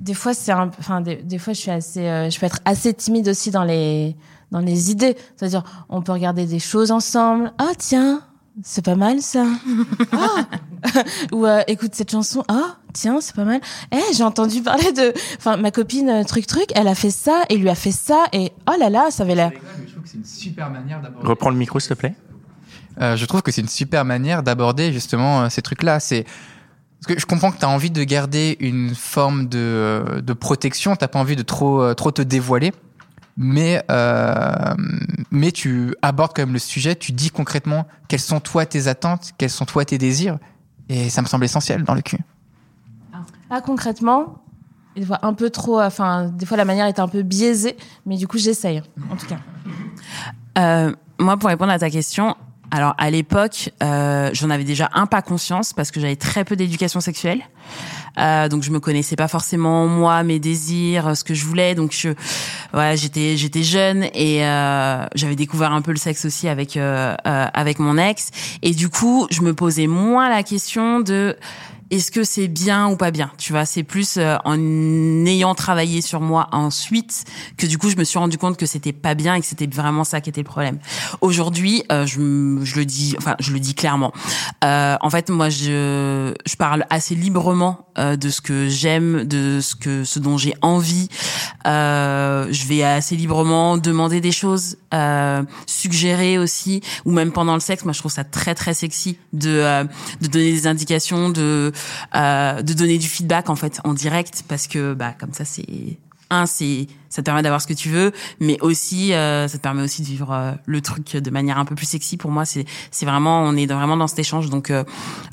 Des 0.01 0.13
fois, 0.13 0.33
c'est 0.33 0.51
un... 0.51 0.69
enfin, 0.79 0.99
des, 0.99 1.15
des 1.15 1.37
fois, 1.37 1.53
je 1.53 1.59
suis 1.61 1.71
assez, 1.71 2.01
euh, 2.01 2.29
je 2.29 2.37
peux 2.37 2.45
être 2.45 2.59
assez 2.65 2.93
timide 2.93 3.29
aussi 3.29 3.51
dans 3.51 3.63
les, 3.63 4.17
dans 4.51 4.59
les 4.59 4.91
idées. 4.91 5.15
C'est-à-dire, 5.37 5.63
on 5.87 6.01
peut 6.01 6.11
regarder 6.11 6.45
des 6.45 6.59
choses 6.59 6.91
ensemble. 6.91 7.53
Ah, 7.57 7.71
tiens, 7.77 8.21
c'est 8.63 8.83
pas 8.83 8.95
mal, 8.95 9.21
ça. 9.21 9.45
Ah. 10.11 10.43
Ou, 11.31 11.45
euh, 11.45 11.61
écoute 11.67 11.91
cette 11.93 12.11
chanson. 12.11 12.43
Ah, 12.47 12.77
tiens, 12.93 13.19
c'est 13.21 13.35
pas 13.35 13.45
mal. 13.45 13.61
Eh, 13.91 14.13
j'ai 14.13 14.23
entendu 14.23 14.61
parler 14.61 14.91
de, 14.91 15.13
enfin, 15.37 15.57
ma 15.57 15.71
copine, 15.71 16.09
euh, 16.09 16.23
truc, 16.23 16.47
truc, 16.47 16.65
elle 16.75 16.87
a 16.87 16.95
fait 16.95 17.11
ça, 17.11 17.43
et 17.49 17.57
lui 17.57 17.69
a 17.69 17.75
fait 17.75 17.91
ça, 17.91 18.25
et 18.33 18.51
oh 18.69 18.73
là 18.79 18.89
là, 18.89 19.11
ça 19.11 19.23
avait 19.23 19.35
l'air. 19.35 19.51
Je 19.51 19.55
rigole, 19.55 19.71
mais 19.79 19.87
je 19.87 19.91
trouve 19.91 20.03
que 20.03 20.09
c'est 20.09 20.17
une 20.17 20.25
super 20.25 20.69
manière 20.69 21.01
d'aborder. 21.01 21.27
Reprends 21.27 21.49
le 21.49 21.57
micro, 21.57 21.79
s'il 21.79 21.89
te 21.89 21.93
plaît. 21.95 22.15
Euh, 23.01 23.15
je 23.15 23.25
trouve 23.25 23.41
que 23.41 23.51
c'est 23.51 23.61
une 23.61 23.67
super 23.67 24.05
manière 24.05 24.43
d'aborder 24.43 24.93
justement 24.93 25.41
euh, 25.43 25.49
ces 25.49 25.61
trucs-là. 25.61 25.99
C'est 25.99 26.25
parce 27.03 27.15
que 27.15 27.19
je 27.19 27.25
comprends 27.25 27.51
que 27.51 27.59
tu 27.59 27.65
as 27.65 27.69
envie 27.69 27.91
de 27.91 28.01
garder 28.05 28.55
une 28.61 28.95
forme 28.95 29.49
de, 29.49 29.57
euh, 29.59 30.21
de 30.21 30.31
protection, 30.31 30.95
t'as 30.95 31.09
pas 31.09 31.19
envie 31.19 31.35
de 31.35 31.41
trop 31.41 31.81
euh, 31.81 31.93
trop 31.93 32.11
te 32.11 32.21
dévoiler, 32.21 32.71
mais 33.35 33.83
euh, 33.91 34.73
mais 35.29 35.51
tu 35.51 35.95
abordes 36.01 36.31
quand 36.33 36.43
même 36.43 36.53
le 36.53 36.59
sujet, 36.59 36.95
tu 36.95 37.11
dis 37.11 37.29
concrètement 37.29 37.87
quelles 38.07 38.21
sont 38.21 38.39
toi 38.39 38.65
tes 38.65 38.87
attentes, 38.87 39.31
quels 39.37 39.49
sont 39.49 39.65
toi 39.65 39.83
tes 39.83 39.97
désirs, 39.97 40.37
et 40.89 41.09
ça 41.09 41.21
me 41.21 41.27
semble 41.27 41.45
essentiel 41.45 41.83
dans 41.83 41.95
le 41.95 42.01
cul. 42.01 42.19
Ah, 43.49 43.61
concrètement, 43.61 44.39
des 44.95 45.05
fois 45.05 45.19
un 45.21 45.33
peu 45.33 45.49
trop, 45.49 45.81
enfin, 45.81 46.25
des 46.25 46.45
fois 46.45 46.57
la 46.57 46.65
manière 46.65 46.87
est 46.87 46.99
un 46.99 47.07
peu 47.07 47.21
biaisée, 47.21 47.77
mais 48.05 48.17
du 48.17 48.27
coup, 48.27 48.37
j'essaye, 48.37 48.81
en 49.11 49.15
tout 49.15 49.27
cas. 49.27 49.39
Euh, 50.57 50.93
moi, 51.19 51.37
pour 51.37 51.49
répondre 51.49 51.71
à 51.71 51.79
ta 51.79 51.89
question, 51.89 52.35
alors 52.73 52.95
à 52.97 53.11
l'époque, 53.11 53.69
euh, 53.83 54.31
j'en 54.33 54.49
avais 54.49 54.63
déjà 54.63 54.89
un 54.95 55.05
pas 55.05 55.21
conscience 55.21 55.73
parce 55.73 55.91
que 55.91 55.99
j'avais 55.99 56.15
très 56.15 56.43
peu 56.43 56.55
d'éducation 56.55 57.01
sexuelle. 57.01 57.41
Euh, 58.17 58.49
donc 58.49 58.63
je 58.63 58.71
me 58.71 58.79
connaissais 58.79 59.15
pas 59.15 59.27
forcément 59.27 59.85
moi, 59.85 60.23
mes 60.23 60.39
désirs, 60.39 61.15
ce 61.15 61.23
que 61.23 61.35
je 61.35 61.45
voulais. 61.45 61.75
Donc 61.75 61.91
je, 61.91 62.09
j'étais 62.95 63.37
j'étais 63.37 63.61
jeune 63.61 64.05
et 64.15 64.43
euh, 64.43 65.05
j'avais 65.13 65.35
découvert 65.35 65.71
un 65.71 65.83
peu 65.83 65.91
le 65.91 65.97
sexe 65.97 66.25
aussi 66.25 66.47
avec 66.47 66.75
euh, 66.75 67.15
euh, 67.27 67.45
avec 67.53 67.77
mon 67.77 67.99
ex. 67.99 68.31
Et 68.63 68.71
du 68.71 68.89
coup, 68.89 69.27
je 69.29 69.41
me 69.41 69.53
posais 69.53 69.85
moins 69.85 70.27
la 70.27 70.41
question 70.41 70.99
de 70.99 71.37
est-ce 71.93 72.09
que 72.09 72.23
c'est 72.23 72.47
bien 72.47 72.87
ou 72.87 72.95
pas 72.95 73.11
bien 73.11 73.29
Tu 73.37 73.51
vois, 73.53 73.65
c'est 73.65 73.83
plus 73.83 74.17
euh, 74.17 74.35
en 74.45 74.57
ayant 75.27 75.53
travaillé 75.53 76.01
sur 76.01 76.21
moi 76.21 76.47
ensuite 76.51 77.23
que 77.55 77.67
du 77.67 77.77
coup 77.77 77.91
je 77.91 77.97
me 77.97 78.03
suis 78.03 78.17
rendu 78.17 78.39
compte 78.39 78.57
que 78.57 78.65
c'était 78.65 78.93
pas 78.93 79.13
bien 79.13 79.35
et 79.35 79.41
que 79.41 79.45
c'était 79.45 79.67
vraiment 79.67 80.03
ça 80.03 80.19
qui 80.19 80.31
était 80.31 80.41
le 80.41 80.47
problème. 80.47 80.79
Aujourd'hui, 81.21 81.83
euh, 81.91 82.07
je, 82.07 82.59
je 82.63 82.75
le 82.75 82.85
dis, 82.85 83.13
enfin 83.19 83.35
je 83.39 83.51
le 83.51 83.59
dis 83.59 83.75
clairement. 83.75 84.11
Euh, 84.63 84.97
en 85.01 85.09
fait, 85.11 85.29
moi 85.29 85.49
je 85.49 86.33
je 86.47 86.55
parle 86.55 86.85
assez 86.89 87.13
librement 87.13 87.87
euh, 87.99 88.15
de 88.15 88.29
ce 88.29 88.41
que 88.41 88.69
j'aime, 88.69 89.25
de 89.25 89.59
ce 89.61 89.75
que 89.75 90.03
ce 90.03 90.17
dont 90.17 90.39
j'ai 90.39 90.55
envie. 90.63 91.09
Euh, 91.67 92.47
je 92.49 92.65
vais 92.65 92.81
assez 92.81 93.15
librement 93.15 93.77
demander 93.77 94.19
des 94.19 94.31
choses, 94.31 94.77
euh, 94.95 95.43
suggérer 95.67 96.39
aussi, 96.39 96.81
ou 97.05 97.11
même 97.11 97.31
pendant 97.31 97.53
le 97.53 97.59
sexe. 97.59 97.83
Moi, 97.83 97.93
je 97.93 97.99
trouve 97.99 98.11
ça 98.11 98.23
très 98.23 98.55
très 98.55 98.73
sexy 98.73 99.19
de 99.31 99.83
de 100.21 100.27
donner 100.27 100.51
des 100.51 100.65
indications, 100.65 101.29
de 101.29 101.71
euh, 102.15 102.61
de 102.61 102.73
donner 102.73 102.97
du 102.97 103.07
feedback 103.07 103.49
en 103.49 103.55
fait 103.55 103.79
en 103.83 103.93
direct 103.93 104.43
parce 104.47 104.67
que 104.67 104.93
bah 104.93 105.13
comme 105.19 105.33
ça 105.33 105.45
c'est 105.45 105.65
un 106.29 106.45
c'est 106.45 106.87
ça 107.09 107.21
te 107.21 107.25
permet 107.25 107.41
d'avoir 107.43 107.61
ce 107.61 107.67
que 107.67 107.73
tu 107.73 107.89
veux 107.89 108.11
mais 108.39 108.57
aussi 108.61 109.13
euh, 109.13 109.47
ça 109.47 109.57
te 109.57 109.63
permet 109.63 109.83
aussi 109.83 110.01
de 110.01 110.07
vivre 110.07 110.31
euh, 110.31 110.51
le 110.65 110.81
truc 110.81 111.15
de 111.15 111.29
manière 111.29 111.57
un 111.59 111.65
peu 111.65 111.75
plus 111.75 111.85
sexy. 111.85 112.17
Pour 112.17 112.31
moi 112.31 112.45
c'est 112.45 112.65
c'est 112.91 113.05
vraiment 113.05 113.41
on 113.43 113.55
est 113.55 113.67
dans- 113.67 113.77
vraiment 113.77 113.97
dans 113.97 114.07
cet 114.07 114.19
échange. 114.19 114.49
Donc 114.49 114.69
euh, 114.71 114.83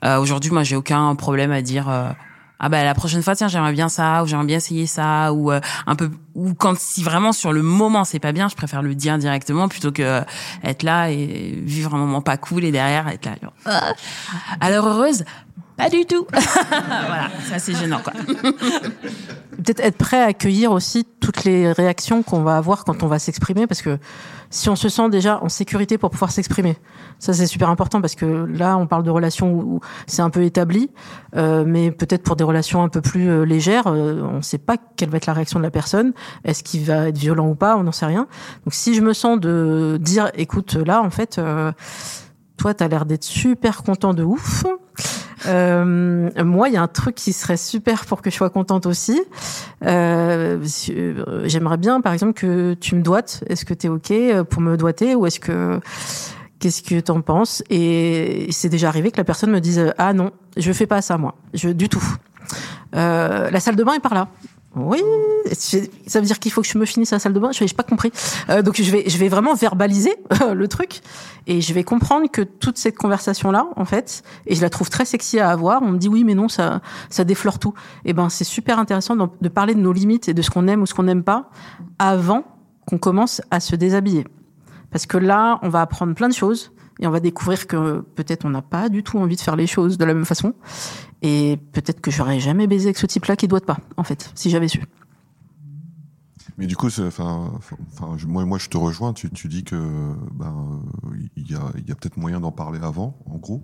euh, 0.04 0.18
aujourd'hui 0.18 0.50
moi 0.50 0.62
j'ai 0.62 0.76
aucun 0.76 1.14
problème 1.14 1.52
à 1.52 1.62
dire 1.62 1.88
euh, 1.88 2.10
ah 2.62 2.68
bah 2.68 2.84
la 2.84 2.92
prochaine 2.94 3.22
fois 3.22 3.34
tiens 3.34 3.48
j'aimerais 3.48 3.72
bien 3.72 3.88
ça 3.88 4.22
ou 4.22 4.26
j'aimerais 4.26 4.44
bien 4.44 4.58
essayer 4.58 4.86
ça 4.86 5.32
ou 5.32 5.50
euh, 5.50 5.60
un 5.86 5.96
peu 5.96 6.10
ou 6.34 6.52
quand 6.52 6.78
si 6.78 7.02
vraiment 7.02 7.32
sur 7.32 7.52
le 7.54 7.62
moment 7.62 8.04
c'est 8.04 8.18
pas 8.18 8.32
bien 8.32 8.48
je 8.50 8.54
préfère 8.56 8.82
le 8.82 8.94
dire 8.94 9.16
directement 9.16 9.66
plutôt 9.68 9.92
que 9.92 10.02
euh, 10.02 10.20
être 10.62 10.82
là 10.82 11.10
et 11.10 11.58
vivre 11.64 11.94
un 11.94 11.98
moment 11.98 12.20
pas 12.20 12.36
cool 12.36 12.64
et 12.64 12.72
derrière 12.72 13.08
être 13.08 13.24
là 13.24 13.32
genre, 13.42 13.54
Ah. 13.64 13.94
alors 14.60 14.86
heureuse 14.86 15.24
pas 15.80 15.90
du 15.90 16.04
tout 16.04 16.26
voilà 16.32 17.30
ça 17.48 17.58
c'est 17.58 17.74
gênant 17.74 18.00
quoi 18.02 18.12
peut-être 19.60 19.80
être 19.80 19.96
prêt 19.96 20.20
à 20.20 20.26
accueillir 20.26 20.72
aussi 20.72 21.06
toutes 21.20 21.44
les 21.44 21.72
réactions 21.72 22.22
qu'on 22.22 22.42
va 22.42 22.56
avoir 22.56 22.84
quand 22.84 23.02
on 23.02 23.06
va 23.06 23.18
s'exprimer, 23.18 23.66
parce 23.66 23.82
que 23.82 23.98
si 24.48 24.68
on 24.68 24.76
se 24.76 24.88
sent 24.88 25.08
déjà 25.10 25.42
en 25.42 25.48
sécurité 25.48 25.98
pour 25.98 26.10
pouvoir 26.10 26.32
s'exprimer, 26.32 26.76
ça 27.18 27.32
c'est 27.32 27.46
super 27.46 27.68
important 27.68 28.00
parce 28.00 28.14
que 28.14 28.26
là 28.26 28.76
on 28.76 28.86
parle 28.86 29.04
de 29.04 29.10
relations 29.10 29.52
où 29.52 29.80
c'est 30.06 30.22
un 30.22 30.30
peu 30.30 30.42
établi, 30.42 30.90
euh, 31.36 31.64
mais 31.66 31.90
peut-être 31.90 32.22
pour 32.22 32.36
des 32.36 32.44
relations 32.44 32.82
un 32.82 32.88
peu 32.88 33.00
plus 33.00 33.30
euh, 33.30 33.44
légères, 33.44 33.86
euh, 33.86 34.22
on 34.22 34.38
ne 34.38 34.42
sait 34.42 34.58
pas 34.58 34.76
quelle 34.96 35.10
va 35.10 35.18
être 35.18 35.26
la 35.26 35.34
réaction 35.34 35.60
de 35.60 35.64
la 35.64 35.70
personne, 35.70 36.12
est-ce 36.44 36.64
qu'il 36.64 36.84
va 36.84 37.08
être 37.08 37.18
violent 37.18 37.48
ou 37.48 37.54
pas, 37.54 37.76
on 37.76 37.84
n'en 37.84 37.92
sait 37.92 38.06
rien. 38.06 38.26
Donc 38.64 38.74
si 38.74 38.94
je 38.94 39.02
me 39.02 39.12
sens 39.12 39.38
de 39.38 39.98
dire, 40.00 40.30
écoute, 40.34 40.74
là 40.74 41.02
en 41.02 41.10
fait, 41.10 41.38
euh, 41.38 41.70
toi 42.56 42.74
t'as 42.74 42.88
l'air 42.88 43.06
d'être 43.06 43.24
super 43.24 43.82
content 43.82 44.14
de 44.14 44.24
ouf. 44.24 44.64
Euh, 45.46 46.30
moi, 46.44 46.68
il 46.68 46.74
y 46.74 46.76
a 46.76 46.82
un 46.82 46.88
truc 46.88 47.14
qui 47.14 47.32
serait 47.32 47.56
super 47.56 48.04
pour 48.04 48.22
que 48.22 48.30
je 48.30 48.36
sois 48.36 48.50
contente 48.50 48.86
aussi. 48.86 49.20
Euh, 49.84 50.64
euh, 50.90 51.42
J'aimerais 51.46 51.76
bien, 51.76 52.00
par 52.00 52.12
exemple, 52.12 52.34
que 52.34 52.74
tu 52.74 52.94
me 52.94 53.02
doites. 53.02 53.44
Est-ce 53.48 53.64
que 53.64 53.74
tu 53.74 53.86
es 53.86 53.90
OK 53.90 54.10
euh, 54.10 54.44
pour 54.44 54.62
me 54.62 54.76
doiter 54.76 55.14
ou 55.14 55.26
est-ce 55.26 55.40
que... 55.40 55.80
Qu'est-ce 56.58 56.82
que 56.82 57.00
t'en 57.00 57.22
penses? 57.22 57.62
Et 57.70 58.46
c'est 58.50 58.68
déjà 58.68 58.88
arrivé 58.88 59.10
que 59.10 59.16
la 59.16 59.24
personne 59.24 59.50
me 59.50 59.62
dise 59.62 59.94
Ah 59.96 60.12
non, 60.12 60.30
je 60.58 60.70
fais 60.72 60.86
pas 60.86 61.00
ça, 61.00 61.16
moi. 61.16 61.34
Je, 61.54 61.70
du 61.70 61.88
tout. 61.88 62.04
Euh, 62.94 63.50
la 63.50 63.60
salle 63.60 63.76
de 63.76 63.84
bain 63.84 63.94
est 63.94 64.00
par 64.00 64.12
là. 64.12 64.28
Oui, 64.76 65.02
ça 65.50 66.20
veut 66.20 66.26
dire 66.26 66.38
qu'il 66.38 66.52
faut 66.52 66.62
que 66.62 66.68
je 66.68 66.78
me 66.78 66.84
finisse 66.84 67.10
la 67.10 67.18
salle 67.18 67.32
de 67.32 67.40
bain. 67.40 67.50
Je 67.50 67.64
n'ai 67.64 67.70
pas 67.70 67.82
compris. 67.82 68.12
Euh, 68.50 68.62
donc 68.62 68.80
je 68.80 68.90
vais, 68.90 69.04
je 69.08 69.18
vais 69.18 69.28
vraiment 69.28 69.54
verbaliser 69.54 70.14
le 70.54 70.68
truc 70.68 71.00
et 71.48 71.60
je 71.60 71.74
vais 71.74 71.82
comprendre 71.82 72.30
que 72.30 72.42
toute 72.42 72.78
cette 72.78 72.96
conversation 72.96 73.50
là, 73.50 73.66
en 73.74 73.84
fait, 73.84 74.22
et 74.46 74.54
je 74.54 74.60
la 74.62 74.70
trouve 74.70 74.88
très 74.88 75.04
sexy 75.04 75.40
à 75.40 75.50
avoir. 75.50 75.82
On 75.82 75.88
me 75.88 75.98
dit 75.98 76.08
oui, 76.08 76.22
mais 76.22 76.34
non, 76.34 76.48
ça, 76.48 76.82
ça 77.08 77.24
déflore 77.24 77.58
tout. 77.58 77.74
Et 78.04 78.12
ben 78.12 78.28
c'est 78.28 78.44
super 78.44 78.78
intéressant 78.78 79.16
de 79.16 79.48
parler 79.48 79.74
de 79.74 79.80
nos 79.80 79.92
limites 79.92 80.28
et 80.28 80.34
de 80.34 80.42
ce 80.42 80.50
qu'on 80.50 80.68
aime 80.68 80.82
ou 80.82 80.86
ce 80.86 80.94
qu'on 80.94 81.02
n'aime 81.02 81.24
pas 81.24 81.50
avant 81.98 82.44
qu'on 82.86 82.98
commence 82.98 83.42
à 83.50 83.58
se 83.58 83.74
déshabiller. 83.74 84.24
Parce 84.92 85.06
que 85.06 85.16
là, 85.16 85.58
on 85.62 85.68
va 85.68 85.80
apprendre 85.80 86.14
plein 86.14 86.28
de 86.28 86.34
choses 86.34 86.72
et 87.00 87.06
on 87.06 87.10
va 87.10 87.20
découvrir 87.20 87.66
que 87.66 88.00
peut-être 88.00 88.44
on 88.44 88.50
n'a 88.50 88.62
pas 88.62 88.88
du 88.88 89.02
tout 89.02 89.18
envie 89.18 89.36
de 89.36 89.40
faire 89.40 89.56
les 89.56 89.66
choses 89.66 89.98
de 89.98 90.04
la 90.04 90.14
même 90.14 90.26
façon. 90.26 90.54
Et 91.22 91.58
peut-être 91.72 92.00
que 92.00 92.10
j'aurais 92.10 92.40
jamais 92.40 92.66
baisé 92.66 92.86
avec 92.86 92.98
ce 92.98 93.06
type-là 93.06 93.36
qui 93.36 93.48
doit 93.48 93.60
pas, 93.60 93.78
en 93.96 94.04
fait, 94.04 94.30
si 94.34 94.50
j'avais 94.50 94.68
su. 94.68 94.82
Mais 96.58 96.66
du 96.66 96.76
coup, 96.76 96.88
enfin, 97.00 97.52
moi, 98.26 98.44
moi, 98.44 98.58
je 98.58 98.68
te 98.68 98.76
rejoins. 98.76 99.14
Tu, 99.14 99.30
tu 99.30 99.48
dis 99.48 99.64
que 99.64 99.76
ben, 100.34 100.82
il 101.36 101.50
y 101.50 101.54
a, 101.54 101.62
il 101.78 101.88
y 101.88 101.92
a 101.92 101.94
peut-être 101.94 102.18
moyen 102.18 102.38
d'en 102.38 102.52
parler 102.52 102.80
avant, 102.82 103.16
en 103.26 103.38
gros. 103.38 103.62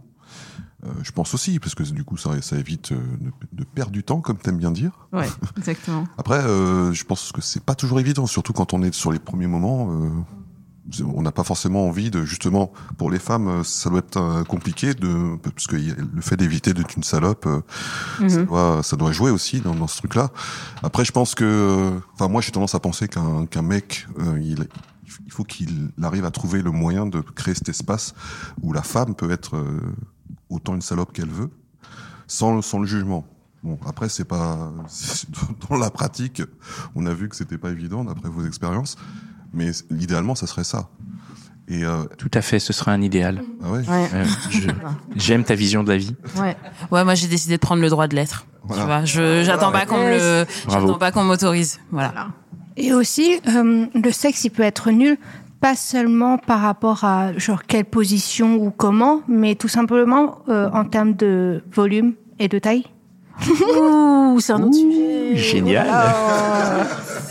Euh, 0.84 0.88
je 1.02 1.12
pense 1.12 1.34
aussi, 1.34 1.58
parce 1.60 1.74
que 1.74 1.82
du 1.82 2.04
coup, 2.04 2.16
ça, 2.16 2.40
ça 2.40 2.56
évite 2.56 2.92
euh, 2.92 3.00
de, 3.20 3.30
de 3.52 3.64
perdre 3.64 3.92
du 3.92 4.02
temps, 4.02 4.20
comme 4.20 4.38
t'aimes 4.38 4.56
bien 4.56 4.70
dire. 4.70 5.08
Ouais, 5.12 5.28
exactement. 5.58 6.06
Après, 6.16 6.38
euh, 6.38 6.92
je 6.92 7.04
pense 7.04 7.32
que 7.32 7.42
c'est 7.42 7.62
pas 7.62 7.74
toujours 7.74 8.00
évident, 8.00 8.26
surtout 8.26 8.52
quand 8.54 8.72
on 8.72 8.82
est 8.82 8.94
sur 8.94 9.12
les 9.12 9.18
premiers 9.18 9.46
moments. 9.46 9.90
euh, 9.92 10.08
on 11.04 11.22
n'a 11.22 11.32
pas 11.32 11.42
forcément 11.44 11.86
envie 11.86 12.10
de 12.10 12.24
justement 12.24 12.72
pour 12.96 13.10
les 13.10 13.18
femmes 13.18 13.48
euh, 13.48 13.62
ça 13.64 13.90
doit 13.90 13.98
être 13.98 14.18
euh, 14.18 14.44
compliqué 14.44 14.94
de 14.94 15.36
parce 15.42 15.66
que 15.66 15.76
le 15.76 16.20
fait 16.22 16.36
d'éviter 16.36 16.74
d'être 16.74 16.94
une 16.96 17.02
salope 17.02 17.46
euh, 17.46 17.60
ça, 18.28 18.38
Mhm. 18.38 18.46
doit, 18.46 18.82
ça 18.82 18.96
doit 18.96 19.12
jouer 19.12 19.30
aussi 19.30 19.60
dans, 19.60 19.74
dans 19.74 19.88
ce 19.88 19.98
truc 19.98 20.14
là 20.14 20.30
après 20.82 21.04
je 21.04 21.12
pense 21.12 21.34
que 21.34 21.92
enfin 22.14 22.28
moi 22.28 22.40
j'ai 22.40 22.52
tendance 22.52 22.74
à 22.74 22.80
penser 22.80 23.08
qu'un 23.08 23.46
qu'un 23.46 23.62
mec 23.62 24.06
euh, 24.20 24.38
il 24.40 24.68
il 25.24 25.32
faut 25.32 25.44
qu'il 25.44 25.90
arrive 26.02 26.24
à 26.24 26.30
trouver 26.30 26.62
le 26.62 26.70
moyen 26.70 27.06
de 27.06 27.20
créer 27.20 27.54
cet 27.54 27.68
espace 27.68 28.14
où 28.62 28.72
la 28.72 28.82
femme 28.82 29.14
peut 29.14 29.30
être 29.30 29.56
autant 30.50 30.74
une 30.74 30.82
salope 30.82 31.12
qu'elle 31.12 31.30
veut 31.30 31.50
sans 32.26 32.62
sans 32.62 32.78
le 32.78 32.86
jugement 32.86 33.24
Bon, 33.62 33.78
après, 33.84 34.08
c'est 34.08 34.24
pas 34.26 34.70
dans 35.68 35.76
la 35.76 35.90
pratique. 35.90 36.40
On 36.94 37.04
a 37.06 37.12
vu 37.14 37.28
que 37.28 37.34
c'était 37.34 37.58
pas 37.58 37.70
évident 37.70 38.04
d'après 38.04 38.28
vos 38.28 38.44
expériences, 38.46 38.94
mais 39.56 39.70
idéalement, 39.90 40.34
ça 40.36 40.46
serait 40.46 40.62
ça. 40.64 40.88
Et 41.68 41.84
euh, 41.84 42.04
Tout 42.16 42.30
à 42.34 42.42
fait, 42.42 42.60
ce 42.60 42.72
serait 42.72 42.92
un 42.92 43.02
idéal. 43.02 43.42
ah 43.64 43.70
ouais, 43.72 43.78
Ouais. 43.80 44.08
Euh, 44.14 44.24
je- 44.50 44.68
J'aime 45.16 45.42
ta 45.42 45.56
vision 45.56 45.82
de 45.82 45.90
la 45.90 45.96
vie. 45.96 46.14
Ouais. 46.36 46.56
Ouais, 46.92 47.02
moi 47.02 47.16
j'ai 47.16 47.26
décidé 47.26 47.56
de 47.56 47.60
prendre 47.60 47.82
le 47.82 47.88
droit 47.88 48.06
de 48.06 48.14
l'être. 48.14 48.46
Voilà. 48.62 48.82
Tu 48.82 48.86
vois, 48.86 49.04
je 49.04 49.42
j'attends 49.44 49.72
pas 49.72 49.84
qu'on 49.86 49.96
le, 50.08 50.44
j'attends 50.68 50.98
pas 50.98 51.10
qu'on 51.10 51.24
m'autorise. 51.24 51.80
Voilà. 51.90 52.28
Et 52.76 52.92
aussi, 52.92 53.40
euh, 53.48 53.86
le 53.94 54.12
sexe, 54.12 54.44
il 54.44 54.50
peut 54.50 54.62
être 54.62 54.90
nul, 54.92 55.16
pas 55.60 55.74
seulement 55.74 56.36
par 56.38 56.60
rapport 56.60 57.02
à 57.04 57.36
genre 57.36 57.62
quelle 57.64 57.84
position 57.86 58.56
ou 58.56 58.70
comment, 58.70 59.22
mais 59.26 59.54
tout 59.56 59.68
simplement 59.68 60.38
euh, 60.48 60.68
en 60.72 60.84
termes 60.84 61.14
de 61.14 61.64
volume 61.72 62.12
et 62.38 62.46
de 62.48 62.58
taille. 62.60 62.84
Ouh, 63.48 64.38
c'est 64.40 64.52
un 64.52 64.62
autre 64.62 64.74
sujet. 64.74 65.36
Génial. 65.36 65.88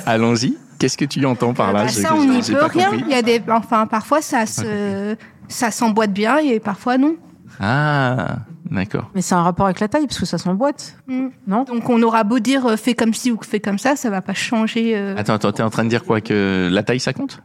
Allons-y. 0.05 0.57
Qu'est-ce 0.79 0.97
que 0.97 1.05
tu 1.05 1.25
entends 1.25 1.53
par 1.53 1.73
là 1.73 1.83
Bah, 1.83 1.89
ça, 1.89 2.13
on 2.15 2.25
n'y 2.25 2.41
peut 2.41 2.57
rien. 2.65 2.89
compris. 2.89 3.03
Il 3.07 3.11
y 3.11 3.15
a 3.15 3.21
des, 3.21 3.41
enfin, 3.49 3.87
parfois 3.87 4.21
ça 4.21 4.45
se, 4.45 5.15
ça 5.47 5.71
s'emboîte 5.71 6.11
bien 6.13 6.37
et 6.37 6.59
parfois 6.59 6.97
non. 6.97 7.15
Ah, 7.59 8.37
d'accord. 8.69 9.09
Mais 9.15 9.21
c'est 9.21 9.35
un 9.35 9.43
rapport 9.43 9.65
avec 9.67 9.79
la 9.79 9.87
taille, 9.87 10.07
parce 10.07 10.19
que 10.19 10.25
ça 10.25 10.37
s'emboîte. 10.37 10.97
Mm. 11.07 11.27
Non 11.47 11.63
Donc 11.63 11.89
on 11.89 12.01
aura 12.03 12.23
beau 12.23 12.39
dire 12.39 12.65
euh, 12.65 12.75
fais 12.75 12.93
comme 12.93 13.13
ci 13.13 13.31
ou 13.31 13.39
fais 13.41 13.59
comme 13.61 13.79
ça, 13.79 13.95
ça 13.95 14.09
va 14.09 14.21
pas 14.21 14.33
changer 14.33 14.93
euh, 14.95 15.15
Attends, 15.17 15.35
attends, 15.35 15.51
t'es 15.53 15.63
en 15.63 15.69
train 15.69 15.85
de 15.85 15.89
dire 15.89 16.03
quoi 16.03 16.19
Que 16.21 16.69
la 16.71 16.83
taille, 16.83 16.99
ça 16.99 17.13
compte? 17.13 17.41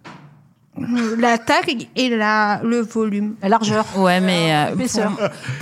La 1.19 1.37
taille 1.37 1.89
et 1.97 2.09
la, 2.09 2.61
le 2.65 2.81
volume. 2.81 3.35
La 3.43 3.49
largeur. 3.49 3.85
Ouais, 3.97 4.21
mais 4.21 4.55
euh, 4.55 4.77
pour, 4.77 5.11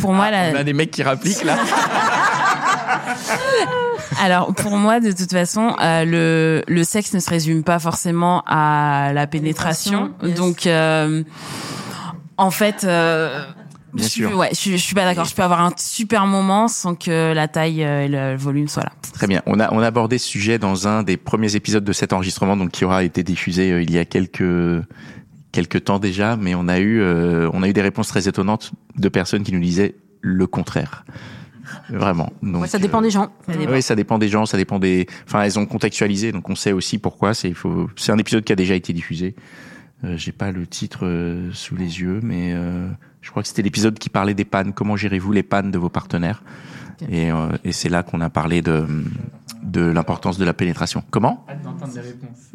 pour 0.01 0.13
moi 0.13 0.27
On 0.31 0.35
a 0.35 0.53
la, 0.53 0.65
des 0.65 0.73
mecs 0.73 0.91
qui 0.91 1.03
rappliquent 1.03 1.45
là. 1.45 1.57
alors 4.21 4.55
pour 4.55 4.77
moi 4.77 5.01
de 5.01 5.13
toute 5.13 5.31
façon 5.31 5.75
euh, 5.81 6.05
le 6.05 6.63
le 6.67 6.85
sexe 6.85 7.13
ne 7.15 7.21
se 7.21 7.31
résume 7.31 7.63
pas 7.63 7.79
forcément 7.79 8.43
à 8.47 9.13
la 9.15 9.27
pénétration. 9.27 10.13
Yes. 10.23 10.35
Donc 10.35 10.67
euh, 10.67 11.23
en 12.37 12.51
fait 12.51 12.85
euh, 12.85 13.45
Bien 13.95 14.05
je 14.05 14.09
suis- 14.11 14.21
sûr. 14.23 14.37
Ouais, 14.37 14.49
je, 14.51 14.57
suis- 14.57 14.73
je 14.73 14.77
suis 14.85 14.95
pas 14.95 15.05
d'accord. 15.05 15.25
Je 15.25 15.35
peux 15.35 15.43
avoir 15.43 15.63
un 15.63 15.73
super 15.77 16.27
moment 16.27 16.69
sans 16.69 16.95
que 16.95 17.33
la 17.33 17.49
taille 17.49 17.81
et 17.81 18.07
le 18.09 18.37
volume 18.37 18.69
soient 18.69 18.83
là. 18.85 18.93
Très 19.15 19.27
bien. 19.27 19.43
On 19.47 19.59
a, 19.61 19.73
on 19.73 19.81
a 19.81 19.87
abordé 19.87 20.19
ce 20.19 20.29
sujet 20.29 20.59
dans 20.59 20.87
un 20.87 21.03
des 21.03 21.17
premiers 21.17 21.57
épisodes 21.57 21.83
de 21.85 21.93
cet 21.95 22.13
enregistrement, 22.13 22.57
donc 22.57 22.71
qui 22.71 22.85
aura 22.85 23.03
été 23.03 23.23
diffusé 23.23 23.73
euh, 23.73 23.83
il 23.83 23.91
y 23.91 23.99
a 23.99 24.05
quelques 24.05 24.45
quelques 25.53 25.85
temps 25.85 25.99
déjà, 25.99 26.37
mais 26.37 26.55
on 26.55 26.69
a 26.69 26.79
eu 26.79 27.01
euh, 27.01 27.49
on 27.55 27.63
a 27.63 27.69
eu 27.69 27.73
des 27.73 27.81
réponses 27.81 28.09
très 28.09 28.29
étonnantes 28.29 28.73
de 28.97 29.09
personnes 29.09 29.43
qui 29.43 29.53
nous 29.53 29.61
disaient 29.61 29.95
le 30.21 30.47
contraire. 30.47 31.05
Vraiment. 31.91 32.33
Donc, 32.43 32.63
Ouais, 32.63 32.69
ça 32.69 32.79
dépend 32.79 32.99
euh, 32.99 33.03
des 33.03 33.11
gens. 33.11 33.31
Oui, 33.49 33.83
ça 33.83 33.95
dépend 33.95 34.19
des 34.19 34.29
gens, 34.29 34.47
ça 34.47 34.57
dépend 34.57 34.79
des. 34.79 35.07
Enfin, 35.27 35.43
elles 35.43 35.59
ont 35.59 35.67
contextualisé, 35.67 36.33
donc 36.33 36.49
on 36.49 36.55
sait 36.55 36.73
aussi 36.73 36.99
pourquoi. 36.99 37.35
C'est 37.35 37.49
il 37.49 37.55
faut. 37.55 37.89
C'est 37.97 38.13
un 38.13 38.19
épisode 38.19 38.45
qui 38.45 38.53
a 38.53 38.57
déjà 38.57 38.75
été 38.75 38.93
diffusé. 38.93 39.35
Euh, 40.05 40.17
J'ai 40.17 40.33
pas 40.33 40.53
le 40.53 40.67
titre 40.67 41.07
euh, 41.07 41.51
sous 41.53 41.77
les 41.77 42.01
yeux, 42.01 42.21
mais 42.23 42.53
euh, 42.53 42.89
je 43.21 43.31
crois 43.31 43.43
que 43.43 43.49
c'était 43.49 43.63
l'épisode 43.63 43.99
qui 43.99 44.09
parlait 44.11 44.35
des 44.35 44.45
pannes. 44.45 44.73
Comment 44.73 44.97
gérez-vous 44.97 45.33
les 45.33 45.43
pannes 45.43 45.71
de 45.71 45.79
vos 45.79 45.89
partenaires? 45.89 46.43
Et, 47.11 47.29
et 47.63 47.71
c'est 47.71 47.89
là 47.89 48.03
qu'on 48.03 48.21
a 48.21 48.29
parlé 48.29 48.61
de 48.61 48.85
de 49.63 49.81
l'importance 49.83 50.39
de 50.39 50.45
la 50.45 50.53
pénétration. 50.53 51.03
Comment 51.11 51.45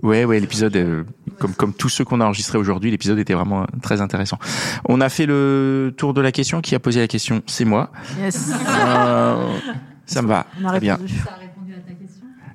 Ouais, 0.01 0.25
ouais, 0.25 0.39
l'épisode, 0.39 0.75
euh, 0.75 1.03
comme 1.39 1.53
comme 1.53 1.73
tous 1.73 1.89
ceux 1.89 2.05
qu'on 2.05 2.21
a 2.21 2.25
enregistrés 2.25 2.57
aujourd'hui, 2.57 2.91
l'épisode 2.91 3.19
était 3.19 3.33
vraiment 3.33 3.63
euh, 3.63 3.65
très 3.81 4.01
intéressant. 4.01 4.37
On 4.85 5.01
a 5.01 5.09
fait 5.09 5.25
le 5.25 5.93
tour 5.97 6.13
de 6.13 6.21
la 6.21 6.31
question. 6.31 6.61
Qui 6.61 6.75
a 6.75 6.79
posé 6.79 6.99
la 6.99 7.07
question? 7.07 7.41
C'est 7.47 7.65
moi. 7.65 7.91
Yes. 8.19 8.51
Euh, 8.67 9.57
ça 10.05 10.21
me 10.21 10.27
va. 10.27 10.45
On 10.61 10.65
a 10.65 10.69
Très 10.69 10.79
bien. 10.79 10.95
répondu. 10.95 11.13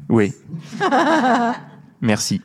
Oui. 0.09 0.33
Merci. 2.01 2.41